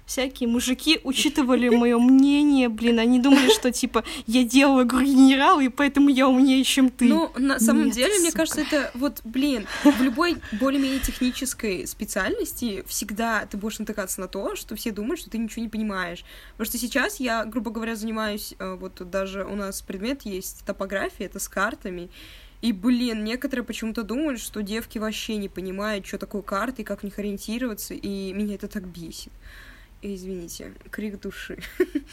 [0.09, 5.69] всякие мужики учитывали мое мнение, блин, они думали, что типа я делала игру генерала, и
[5.69, 7.05] поэтому я умнее, чем ты.
[7.05, 8.21] Ну, на самом Нет, деле, сука.
[8.21, 14.27] мне кажется, это вот, блин, в любой более-менее технической специальности всегда ты будешь натыкаться на
[14.27, 16.25] то, что все думают, что ты ничего не понимаешь.
[16.53, 21.27] Потому что сейчас я, грубо говоря, занимаюсь, э, вот даже у нас предмет есть топография,
[21.27, 22.09] это с картами,
[22.61, 27.01] и, блин, некоторые почему-то думают, что девки вообще не понимают, что такое карты и как
[27.01, 29.31] в них ориентироваться, и меня это так бесит.
[30.01, 31.59] Извините, крик души.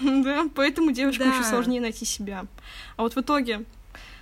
[0.00, 1.34] Да, поэтому девочкам да.
[1.34, 2.46] еще сложнее найти себя.
[2.96, 3.64] А вот в итоге,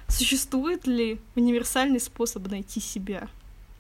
[0.09, 3.29] существует ли универсальный способ найти себя?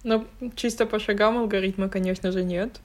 [0.04, 0.24] Ну,
[0.54, 2.80] чисто по шагам алгоритма, конечно же, нет.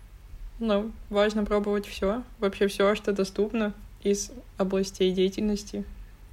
[0.60, 5.86] Но важно пробовать все, вообще все, что доступно из областей деятельности.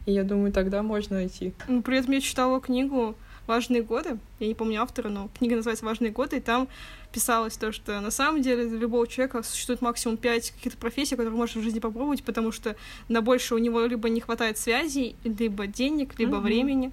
[0.06, 1.52] И я думаю, тогда можно найти.
[1.68, 3.14] Ну, при этом я читала книгу
[3.46, 4.18] «Важные годы».
[4.38, 6.68] Я не помню автора, но книга называется «Важные годы», и там
[7.12, 11.36] писалось то, что на самом деле для любого человека существует максимум пять каких-то профессий, которые
[11.36, 12.76] можно в жизни попробовать, потому что
[13.08, 16.40] на больше у него либо не хватает связей, либо денег, либо mm-hmm.
[16.40, 16.92] времени.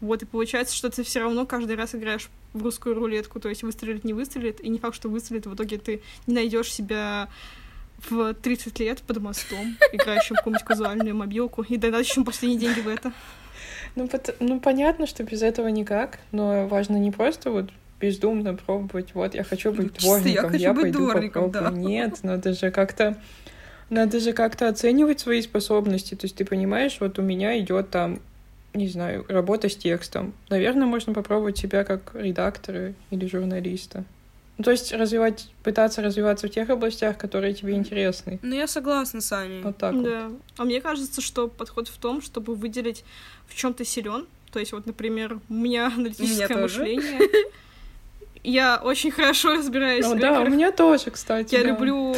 [0.00, 3.62] Вот, и получается, что ты все равно каждый раз играешь в русскую рулетку, то есть
[3.62, 7.28] выстрелит, не выстрелит, и не факт, что выстрелит, в итоге ты не найдешь себя
[8.08, 12.88] в 30 лет под мостом, играющим в какую-нибудь казуальную мобилку, и донатящим последние деньги в
[12.88, 13.12] это.
[13.96, 14.36] Ну, под...
[14.40, 19.42] ну, понятно, что без этого никак, но важно не просто вот бездумно пробовать, вот, я
[19.42, 21.82] хочу быть дворником, я, я быть пойду дворником, попробую.
[21.82, 21.88] Да.
[21.88, 23.16] Нет, надо же как-то
[23.88, 26.14] надо же как-то оценивать свои способности.
[26.14, 28.20] То есть ты понимаешь, вот у меня идет там,
[28.74, 30.34] не знаю, работа с текстом.
[30.48, 34.04] Наверное, можно попробовать себя как редактора или журналиста.
[34.58, 38.38] Ну, то есть развивать, пытаться развиваться в тех областях, которые тебе интересны.
[38.42, 39.62] Ну, я согласна с Аней.
[39.62, 40.28] Вот так да.
[40.28, 40.40] вот.
[40.56, 43.04] А мне кажется, что подход в том, чтобы выделить,
[43.46, 44.26] в чем ты силен.
[44.52, 47.20] То есть, вот, например, у меня аналитическое у меня мышление.
[48.46, 50.06] Я очень хорошо разбираюсь.
[50.06, 51.52] Ну, да, у меня тоже, кстати.
[51.52, 51.70] Я да.
[51.70, 52.14] люблю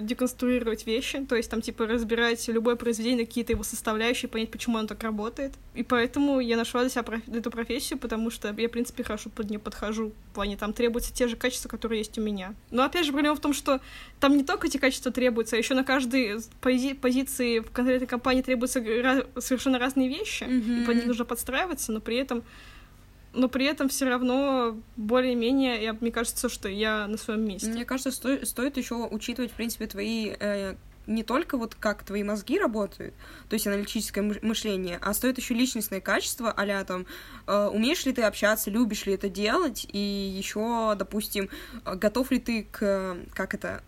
[0.00, 4.86] деконструировать вещи, то есть там типа разбирать любое произведение, какие-то его составляющие, понять, почему оно
[4.86, 5.54] так работает.
[5.74, 7.20] И поэтому я нашла для себя проф...
[7.28, 10.12] эту профессию, потому что я, в принципе, хорошо под нее подхожу.
[10.32, 12.54] В плане там требуются те же качества, которые есть у меня.
[12.70, 13.80] Но опять же, проблема в том, что
[14.20, 16.92] там не только эти качества требуются, а еще на каждой пози...
[16.92, 18.84] позиции в конкретной компании требуются
[19.38, 20.82] совершенно разные вещи, mm-hmm.
[20.82, 22.42] и под них нужно подстраиваться, но при этом
[23.34, 27.68] но при этом все равно более-менее, я, мне кажется, что я на своем месте.
[27.68, 30.74] Мне кажется, сто, стоит еще учитывать, в принципе, твои э,
[31.06, 33.14] не только вот как твои мозги работают,
[33.48, 37.06] то есть аналитическое мышление, а стоит еще личностное качество, а там,
[37.46, 41.50] э, умеешь ли ты общаться, любишь ли это делать, и еще, допустим,
[41.84, 43.82] готов ли ты к, как это,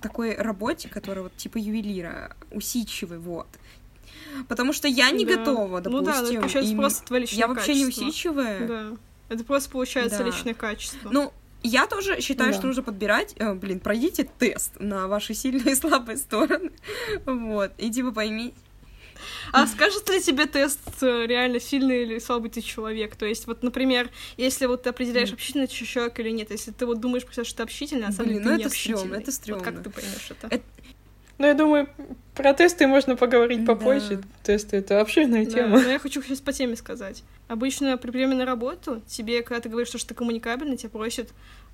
[0.00, 3.48] такой работе, которая вот типа ювелира, усидчивый, вот.
[4.48, 5.36] Потому что я не да.
[5.36, 6.04] готова, допустим.
[6.04, 8.66] Ну да, это получается просто твое личное Я вообще не усидчивая.
[8.66, 8.96] Да.
[9.28, 10.24] Это просто получается да.
[10.24, 11.10] личное качество.
[11.10, 12.58] Ну, я тоже считаю, да.
[12.58, 16.70] что нужно подбирать, э, блин, пройдите тест на ваши сильные и слабые стороны.
[17.26, 17.72] Вот.
[17.78, 18.54] И типа пойми.
[19.52, 23.16] А скажет ли тебе тест, э, реально сильный или слабый ты человек?
[23.16, 27.00] То есть, вот, например, если вот ты определяешь, общительный человек или нет, если ты вот
[27.00, 29.64] думаешь, что ты общительный, а сам Блин, ну ты это стрёмно, это стрёмно.
[29.64, 30.46] Вот как ты поймешь это?
[30.54, 30.64] это...
[31.38, 31.88] Ну, я думаю,
[32.34, 34.16] про тесты можно поговорить попозже.
[34.16, 34.28] Да.
[34.42, 35.50] Тесты— это обширная да.
[35.50, 35.80] тема.
[35.80, 37.22] Но я хочу сейчас по теме сказать.
[37.46, 41.30] Обычно при приеме на работу тебе, когда ты говоришь, что ты коммуникабельный, тебя просят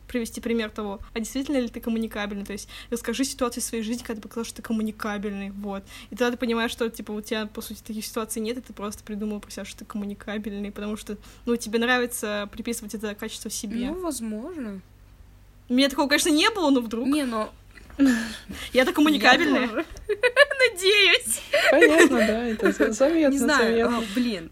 [0.06, 4.20] привести пример того, а действительно ли ты коммуникабельный, то есть расскажи ситуацию своей жизни, когда
[4.20, 5.82] ты показал, что ты коммуникабельный, вот.
[6.10, 8.74] И тогда ты понимаешь, что, типа, у тебя, по сути, таких ситуаций нет, и ты
[8.74, 13.50] просто придумал про себя, что ты коммуникабельный, потому что, ну, тебе нравится приписывать это качество
[13.50, 13.86] себе.
[13.86, 14.80] Ну, возможно.
[15.70, 17.08] У меня такого, конечно, не было, но вдруг.
[17.08, 17.50] Не, но
[18.72, 19.68] я-то коммуникабельная.
[20.70, 21.40] Надеюсь.
[21.70, 23.32] Понятно, да, это заметно.
[23.32, 24.50] Не знаю, а, блин.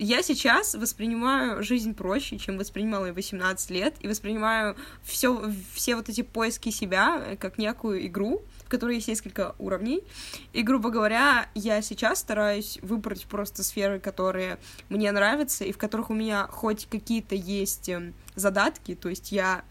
[0.00, 6.08] Я сейчас воспринимаю жизнь проще, чем воспринимала я 18 лет, и воспринимаю все, все вот
[6.08, 10.04] эти поиски себя э, как некую игру, в которой есть несколько уровней.
[10.52, 16.10] И, грубо говоря, я сейчас стараюсь выбрать просто сферы, которые мне нравятся, и в которых
[16.10, 19.64] у меня хоть какие-то есть эм, задатки, то есть я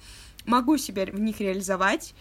[0.45, 2.13] могу себя в них реализовать,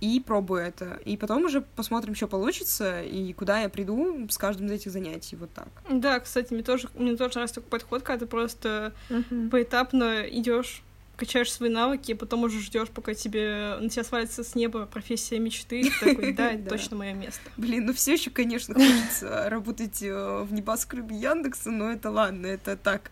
[0.00, 1.00] и пробую это.
[1.04, 5.36] И потом уже посмотрим, что получится, и куда я приду с каждым из этих занятий,
[5.36, 5.68] вот так.
[5.90, 9.50] Да, кстати, мне тоже, мне тоже нравится такой подход, когда ты просто uh-huh.
[9.50, 10.82] поэтапно идешь
[11.16, 15.38] качаешь свои навыки, и потом уже ждешь, пока тебе на тебя свалится с неба профессия
[15.38, 17.40] мечты, и такой, да, это точно мое место.
[17.56, 22.76] Блин, ну все еще, конечно, хочется работать э, в небоскребе Яндекса, но это ладно, это
[22.76, 23.10] так.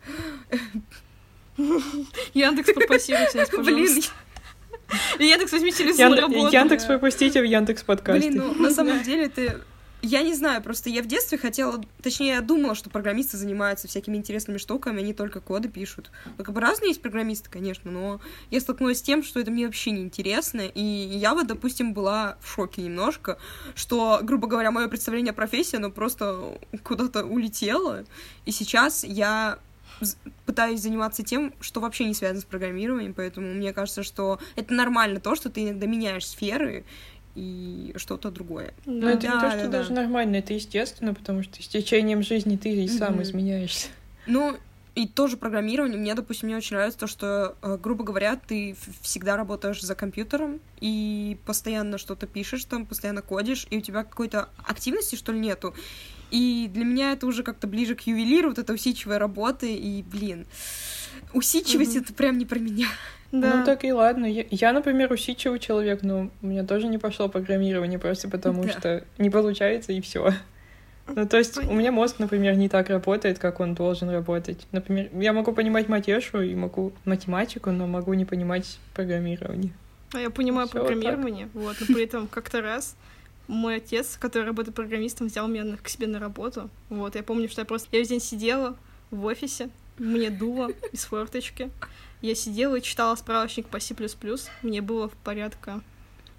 [1.57, 3.63] Яндекс, попросите нас, пожалуйста.
[3.63, 4.03] Блин,
[5.19, 6.21] Яндекс, возьмите Янд...
[6.21, 6.53] работу.
[6.53, 8.31] Яндекс пропустите в Яндекс подкасте.
[8.31, 9.55] Блин, ну на самом деле ты
[10.07, 14.19] я не знаю, просто я в детстве хотела, точнее, я думала, что программисты занимаются всякими
[14.19, 16.11] интересными штуками, они только коды пишут.
[16.37, 18.21] Ну, как бы разные есть программисты, конечно, но
[18.51, 22.37] я столкнулась с тем, что это мне вообще не интересно, и я вот, допустим, была
[22.43, 23.39] в шоке немножко,
[23.75, 28.05] что, грубо говоря, мое представление о профессии, оно просто куда-то улетело,
[28.45, 29.59] и сейчас я
[30.47, 35.21] пытаюсь заниматься тем, что вообще не связано с программированием, поэтому мне кажется, что это нормально
[35.21, 36.85] то, что ты иногда меняешь сферы
[37.35, 38.75] и что-то другое.
[38.85, 38.93] Да.
[38.93, 40.03] Но это да, не то, что да, даже да.
[40.03, 43.23] нормально, это естественно, потому что с течением жизни ты и сам mm-hmm.
[43.23, 43.89] изменяешься.
[44.27, 44.57] Ну,
[44.95, 45.99] и тоже программирование.
[45.99, 50.61] Мне, допустим, мне очень нравится то, что, э, грубо говоря, ты всегда работаешь за компьютером
[50.81, 55.75] и постоянно что-то пишешь там, постоянно кодишь, и у тебя какой-то активности, что ли, нету.
[56.35, 60.47] И для меня это уже как-то ближе к ювелиру, вот эта усидчивая работа, и, блин,
[61.33, 62.03] усидчивость mm-hmm.
[62.03, 62.89] это прям не про меня.
[63.31, 63.55] Да.
[63.55, 64.27] Ну так и ладно.
[64.27, 68.71] Я, я, например, усидчивый человек, но у меня тоже не пошло программирование просто потому, да.
[68.71, 70.33] что не получается и все.
[71.07, 74.67] Ну, то есть у меня мозг, например, не так работает, как он должен работать.
[74.73, 79.73] Например, я могу понимать матешу и могу математику, но могу не понимать программирование.
[80.13, 82.97] А я понимаю Всё вот программирование, вот, но при этом как-то раз
[83.47, 86.71] мой отец, который работает программистом, взял меня к себе на работу.
[86.89, 87.89] Вот, я помню, что я просто...
[87.93, 88.77] Я весь день сидела
[89.11, 91.71] в офисе, мне дуло из форточки.
[92.21, 93.95] Я сидела и читала справочник по C++.
[94.63, 95.83] Мне было в порядка,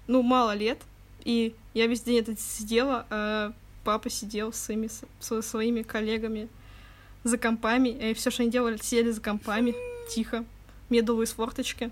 [0.06, 0.78] ну, мало лет.
[1.24, 3.52] И я весь день это сидела, а
[3.84, 4.88] папа сидел с своими,
[5.20, 6.48] со своими коллегами
[7.24, 7.88] за компами.
[7.88, 9.74] И все, что они делали, сидели за компами,
[10.08, 10.44] тихо.
[10.88, 11.90] Мне дуло из форточки.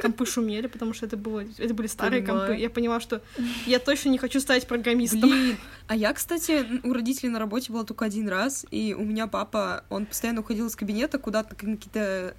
[0.00, 2.48] Компы шумели, потому что это, было, это были старые Понимаю.
[2.48, 2.60] компы.
[2.60, 3.22] Я поняла, что
[3.66, 5.20] я точно не хочу стать программистом.
[5.20, 9.28] Блин, а я, кстати, у родителей на работе была только один раз, и у меня
[9.28, 12.34] папа, он постоянно уходил из кабинета куда-то, какие-то,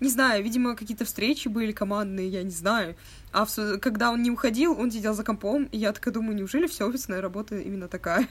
[0.00, 2.94] не знаю, видимо, какие-то встречи были командные, я не знаю.
[3.32, 6.66] А в когда он не уходил, он сидел за компом, и я такая думаю, неужели
[6.66, 8.28] вся офисная работа именно такая?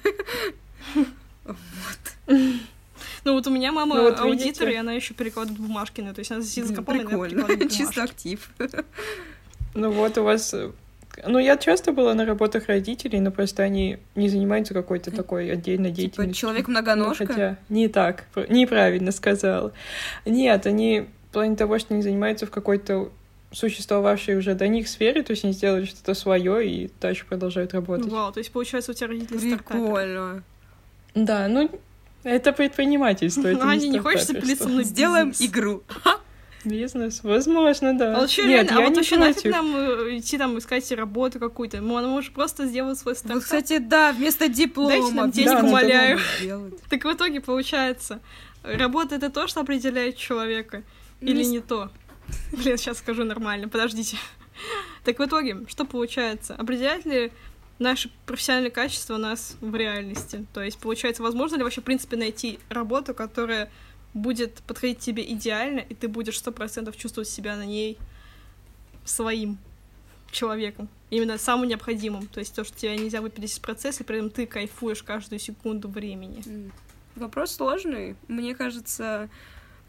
[3.24, 4.72] Ну вот у меня мама Ну вот аудитор, видите.
[4.72, 6.02] и она еще перекладывает бумажки.
[6.02, 8.50] Ну, то есть она сидит за Прикольно, чисто актив.
[9.74, 10.54] Ну вот у вас...
[10.54, 10.72] э,
[11.26, 15.90] Ну, я часто была на работах родителей, но просто они не занимаются какой-то такой отдельной
[15.90, 16.28] Типа деятельностью.
[16.28, 17.28] Ну, человек-многоножка.
[17.28, 19.72] хотя не так, пр- неправильно сказал.
[20.26, 23.12] Нет, они в плане того, что они занимаются в какой-то
[23.52, 28.12] существовавшей уже до них сфере, то есть они сделали что-то свое и дальше продолжают работать.
[28.12, 29.38] Вау, то есть получается у тебя родители.
[29.56, 30.44] Прикольно.
[31.16, 31.70] Да, ну
[32.28, 34.34] это предпринимательство, это Ну, не Аня, не стартаперство.
[34.36, 35.84] запилиться мной Сделаем игру.
[36.66, 38.18] Бизнес, возможно, да.
[38.18, 40.58] А вот что, Нет, реально, а я вот не вообще нафиг нам э, идти там
[40.58, 41.82] искать работу какую-то?
[41.82, 43.44] Мы можем просто сделать свой Вот, стартап.
[43.44, 44.90] кстати, да, вместо диплома.
[44.90, 46.20] Дайте нам денег, Да, ну, умоляю.
[46.90, 48.20] Так в итоге получается,
[48.64, 50.84] работа это то, что определяет человека,
[51.22, 51.90] или Не не то?
[52.52, 54.18] Блин, сейчас скажу нормально, подождите.
[55.06, 56.56] Так в итоге, что получается?
[56.56, 57.32] Определяет ли
[57.80, 60.46] наши профессиональные качества нас в реальности?
[60.54, 63.70] То есть, получается, возможно ли вообще, в принципе, найти работу, которая
[64.14, 67.98] будет подходить тебе идеально, и ты будешь сто процентов чувствовать себя на ней
[69.06, 69.58] своим
[70.32, 72.28] человеком, именно самым необходимым.
[72.28, 75.40] То есть то, что тебя нельзя выпилить из процесса, и при этом ты кайфуешь каждую
[75.40, 76.72] секунду времени.
[77.16, 78.16] Вопрос сложный.
[78.28, 79.30] Мне кажется,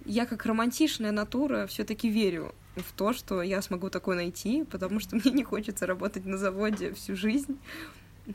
[0.04, 5.16] я как романтичная натура все-таки верю в то, что я смогу такое найти, потому что
[5.16, 7.58] мне не хочется работать на заводе всю жизнь.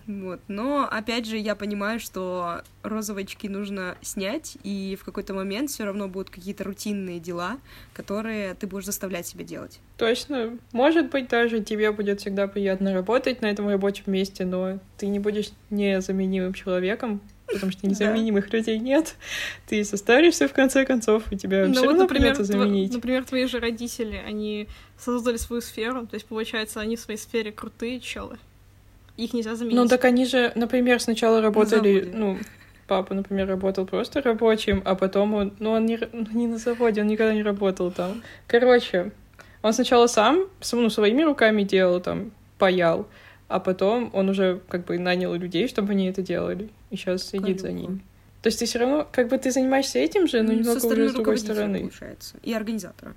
[0.08, 0.40] Вот.
[0.48, 5.86] Но опять же, я понимаю, что розовые очки нужно снять, и в какой-то момент все
[5.86, 7.60] равно будут какие-то рутинные дела,
[7.94, 9.80] которые ты будешь заставлять себя делать.
[9.98, 10.58] Точно.
[10.72, 15.20] Может быть, даже тебе будет всегда приятно работать на этом рабочем месте, но ты не
[15.20, 19.16] будешь незаменимым человеком, потому что незаменимых людей нет.
[19.68, 22.94] Ты состаришься в конце концов, и тебя Ну все вот, равно например, придется заменить.
[22.94, 27.52] например, твои же родители, они создали свою сферу, то есть, получается, они в своей сфере
[27.52, 28.38] крутые челы.
[29.18, 29.78] Их нельзя заменить.
[29.78, 32.18] Ну так они же, например, сначала работали, заводе.
[32.18, 32.38] ну,
[32.88, 37.02] папа, например, работал просто рабочим, а потом он, ну, он не, ну, не на заводе,
[37.02, 38.24] он никогда не работал там.
[38.48, 39.12] Короче,
[39.62, 43.08] он сначала сам, ну, своими руками делал, там, паял,
[43.48, 47.60] а потом он уже, как бы, нанял людей, чтобы они это делали, и сейчас сидит
[47.60, 47.72] за Кайфово.
[47.90, 48.02] ним.
[48.42, 51.10] То есть ты все равно, как бы, ты занимаешься этим же, но Ну, немного уже
[51.10, 51.80] с другой стороны.
[51.80, 53.16] получается, и организатора.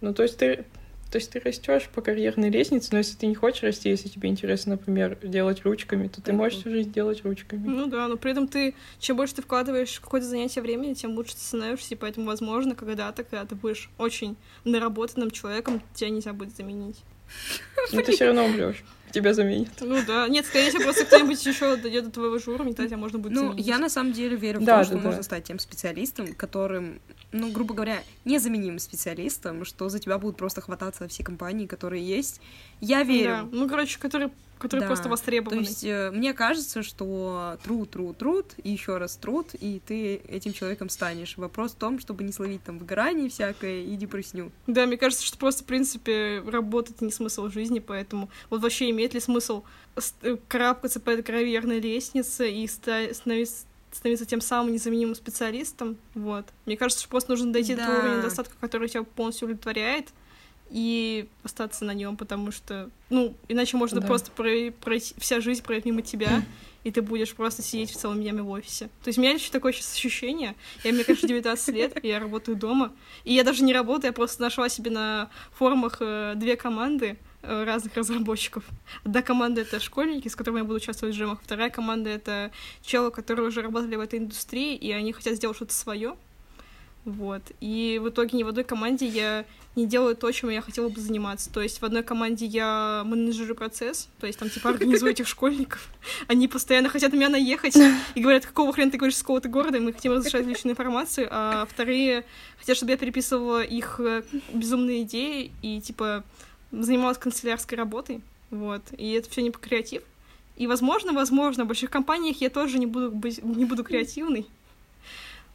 [0.00, 0.64] Ну, то есть ты,
[1.10, 4.30] то есть ты растешь по карьерной лестнице, но если ты не хочешь расти, если тебе
[4.30, 7.66] интересно, например, делать ручками, то ты можешь всю жизнь делать ручками.
[7.68, 11.12] Ну да, но при этом ты, чем больше ты вкладываешь в какое-то занятие времени, тем
[11.16, 16.32] лучше ты становишься, и поэтому, возможно, когда-то, когда ты будешь очень наработанным человеком, тебя нельзя
[16.32, 16.96] будет заменить.
[17.92, 18.82] Но ты все равно умрешь.
[19.12, 19.68] Тебя заменят.
[19.80, 22.96] Ну да, нет, скорее всего, просто кто-нибудь еще дойдет до твоего же уровня, тогда тебя
[22.98, 23.66] можно будет Ну, заменить.
[23.66, 25.06] я на самом деле верю в Да, то, что да, да.
[25.08, 27.00] можно стать тем специалистом, которым,
[27.32, 32.40] ну, грубо говоря, незаменимым специалистом, что за тебя будут просто хвататься все компании, которые есть.
[32.80, 33.48] Я Да, верю.
[33.50, 35.62] ну, короче, который, который Да, просто То востребованный.
[35.64, 40.52] есть э, мне кажется, что труд, труд, труд, и еще раз труд, и ты этим
[40.52, 41.36] человеком станешь.
[41.36, 44.52] Вопрос в том, чтобы не словить там выгорание всякое и депрессню.
[44.66, 49.14] Да, мне кажется, что просто, в принципе, работать не смысл жизни, поэтому вот вообще имеет
[49.14, 49.62] ли смысл
[50.22, 56.44] э, карабкаться по этой карьерной лестнице и ста- становиться становиться тем самым незаменимым специалистом, вот.
[56.64, 57.98] Мне кажется, что просто нужно дойти до Да.
[57.98, 60.10] уровня достатка, который тебя полностью удовлетворяет,
[60.70, 64.06] и остаться на нем, потому что, ну, иначе можно Да.
[64.06, 66.42] просто прой- пройти, вся жизнь пройдет мимо тебя,
[66.84, 68.86] и ты будешь просто сидеть в целом днями в офисе.
[69.02, 70.54] То есть у меня еще такое сейчас ощущение,
[70.84, 72.92] я, мне, конечно, 19 лет, и я работаю дома,
[73.24, 77.64] и я даже не работаю, я просто нашла себе на форумах э, две команды э,
[77.64, 78.64] разных разработчиков.
[79.04, 82.50] Одна команда— это школьники, с которыми я буду участвовать в джемах, вторая команда— это
[82.82, 86.16] челы, которые уже работали в этой индустрии, и они хотят сделать что-то свое.
[87.04, 87.42] Вот.
[87.60, 89.44] И в итоге ни в одной команде я
[89.76, 91.50] не делаю то, чем я хотела бы заниматься.
[91.50, 95.88] То есть в одной команде я менеджерю процесс, то есть там типа организую этих школьников.
[96.28, 97.76] Они постоянно хотят меня наехать
[98.14, 101.66] и говорят, какого хрена ты говоришь с какого-то города, мы хотим разрешать личную информацию, а
[101.70, 102.24] вторые
[102.58, 104.22] хотят, чтобы я переписывала их э,
[104.52, 106.24] безумные идеи и типа
[106.72, 108.20] занималась канцелярской работой.
[108.50, 108.82] Вот.
[108.96, 110.02] И это все не по креатив.
[110.56, 114.46] И, возможно, возможно, в больших компаниях я тоже не буду, быть, не буду креативной.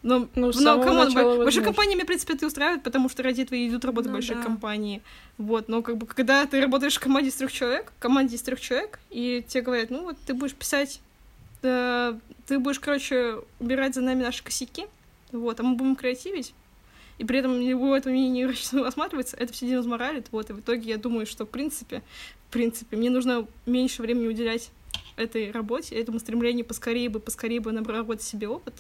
[0.06, 3.42] Но, Ну, самого come on, начала большие компании в принципе, это устраивает, потому что ради
[3.42, 4.44] этого идут работать Ну большие да.
[4.44, 5.02] компании.
[5.40, 8.62] Вот, но как бы когда ты работаешь в команде из трех человек, команде из трех
[8.62, 11.02] человек, и тебе говорят, ну вот ты будешь писать,
[11.64, 14.86] э, ты будешь, короче, убирать за нами наши косяки,
[15.32, 16.54] вот, а мы будем креативить,
[17.18, 20.60] и при этом его это мнение не рассматривается, это все дело моралит, вот, и в
[20.60, 22.04] итоге я думаю, что в принципе,
[22.50, 24.70] в принципе, мне нужно меньше времени уделять
[25.16, 28.76] этой работе, этому стремлению поскорее бы, поскорее бы набрать себе опыт,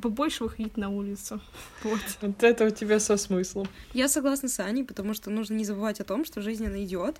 [0.00, 1.40] побольше выходить на улицу.
[1.82, 2.00] Вот.
[2.20, 3.68] Вот это у тебя со смыслом.
[3.92, 7.16] Я согласна с Аней, потому что нужно не забывать о том, что жизнь, она идет.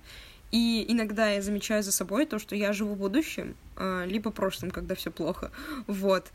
[0.51, 4.95] И иногда я замечаю за собой то, что я живу будущим, а, либо прошлым, когда
[4.95, 5.51] все плохо.
[5.87, 6.31] Вот.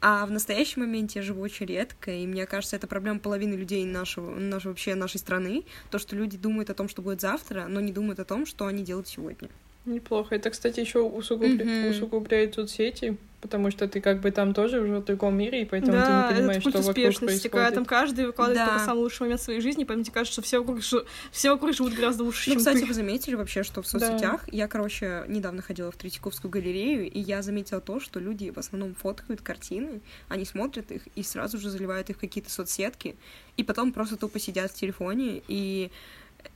[0.00, 3.84] А в настоящем моменте я живу очень редко, и мне кажется, это проблема половины людей
[3.84, 7.80] нашего, нашей, вообще нашей страны, то, что люди думают о том, что будет завтра, но
[7.80, 9.48] не думают о том, что они делают сегодня.
[9.84, 10.34] Неплохо.
[10.34, 11.64] Это, кстати, еще усугубля...
[11.64, 11.90] Мгм.
[11.90, 15.92] усугубляет соцсети, потому что ты как бы там тоже уже в другом мире, и поэтому
[15.92, 17.74] да, ты не понимаешь, что вокруг успешности, когда происходит.
[17.74, 18.66] там каждый выкладывает Да.
[18.72, 21.74] только самый лучший момент своей жизни, поэтому тебе кажется, что все вокруг, жи- все вокруг
[21.74, 22.86] живут гораздо лучше, Ну, чем кстати, ты.
[22.86, 23.98] вы заметили вообще, что в Да.
[23.98, 28.58] соцсетях я, короче, недавно ходила в Третьяковскую галерею, и я заметила то, что люди в
[28.58, 33.16] основном фоткают картины, они смотрят их и сразу же заливают их в какие-то соцсетки,
[33.56, 35.90] и потом просто тупо сидят в телефоне, и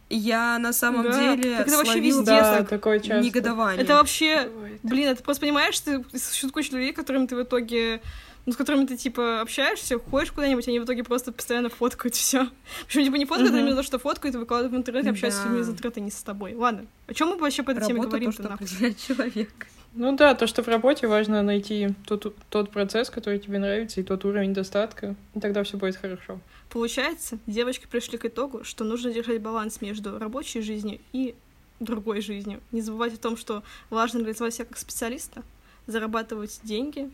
[0.08, 2.68] я на самом Да, деле так это вообще везде Да, так.
[2.68, 3.20] такое часто.
[3.24, 3.82] негодование.
[3.82, 4.80] Это вообще, Бывает.
[4.82, 8.00] блин, это просто понимаешь, ты существует куча людей, которым ты в итоге
[8.48, 12.48] ну, с которыми ты, типа, общаешься, ходишь куда-нибудь, они в итоге просто постоянно фоткают все.
[12.86, 13.62] Причем, типа, не фоткают, а Мгм.
[13.64, 15.48] именно то, что фоткают и выкладывают в интернет, и общаются с Да.
[15.48, 16.54] людьми из интернета, не с тобой.
[16.54, 18.32] Ладно, о чем мы вообще по этой теме Работа говорим?
[18.32, 19.66] то, что определяет человека.
[19.98, 24.04] Ну да, то, что в работе важно найти тот, тот процесс, который тебе нравится, и
[24.04, 26.38] тот уровень достатка, и тогда все будет хорошо.
[26.68, 31.34] Получается, девочки пришли к итогу, что нужно держать баланс между рабочей жизнью и
[31.80, 32.60] другой жизнью.
[32.72, 35.42] Не забывать о том, что важно реализовать себя как специалиста,
[35.86, 37.10] зарабатывать деньги,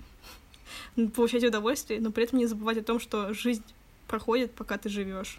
[1.15, 3.63] получать удовольствие, но при этом не забывать о том, что жизнь
[4.09, 5.39] проходит, пока ты живешь.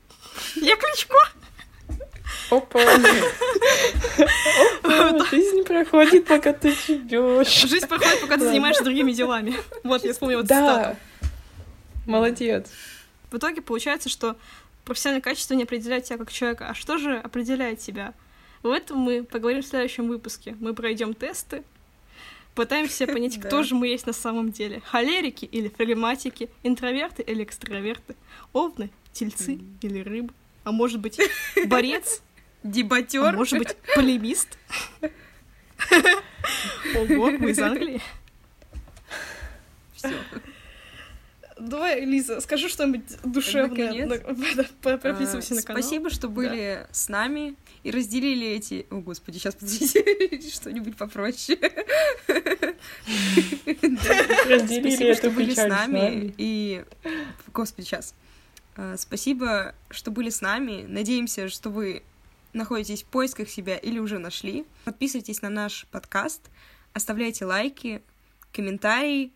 [0.56, 1.16] Я Кличко!
[2.50, 2.80] Опа!
[4.82, 7.48] Опа, Жизнь проходит, пока ты живешь.
[7.48, 9.54] Жизнь проходит, пока ты занимаешься другими делами.
[9.84, 10.96] Вот, я вспомнила цитату.
[11.20, 11.28] Да.
[12.06, 12.70] Молодец.
[13.30, 14.36] В итоге получается, что
[14.84, 16.68] профессиональное качество не определяет тебя как человека.
[16.68, 18.14] А что же определяет тебя?
[18.62, 20.56] В этом мы поговорим в следующем выпуске.
[20.60, 21.62] Мы пройдем тесты,
[22.54, 24.82] пытаемся понять, кто же мы есть на самом деле.
[24.84, 28.14] Холерики или флегматики, интроверты или экстраверты,
[28.52, 30.32] овны, тельцы или рыбы.
[30.64, 31.18] А может быть,
[31.66, 32.22] борец,
[32.62, 33.32] а Дебатер.
[33.34, 34.56] может быть, полемист.
[36.94, 38.00] Ого, мы из Англии.
[39.94, 40.10] Всё.
[41.58, 44.08] Давай, Лиза, скажи что-нибудь душевное.
[44.82, 45.82] Прописывайся А, на канал.
[45.82, 47.54] Спасибо, что были с нами
[47.84, 48.86] и разделили эти...
[48.90, 51.58] О, господи, сейчас подождите, что-нибудь попроще.
[54.46, 55.98] Разделили Спасибо, что эту были с печаль с нами.
[56.00, 56.34] нами.
[56.38, 56.84] И,
[57.52, 58.14] господи, сейчас.
[58.76, 60.84] А, Спасибо, что были с нами.
[60.86, 62.02] Надеемся, что вы
[62.52, 64.64] находитесь в поисках себя или уже нашли.
[64.84, 66.50] Подписывайтесь на наш подкаст,
[66.92, 68.02] оставляйте лайки,
[68.52, 69.32] комментарии.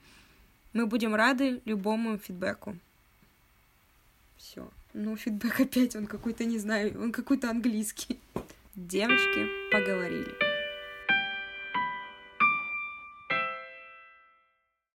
[0.72, 2.76] Мы будем рады любому фидбэку.
[4.37, 4.70] Все.
[4.93, 8.18] Ну, фидбэк опять, он какой-то, не знаю, он какой-то английский.
[8.74, 10.45] Девочки, поговорили.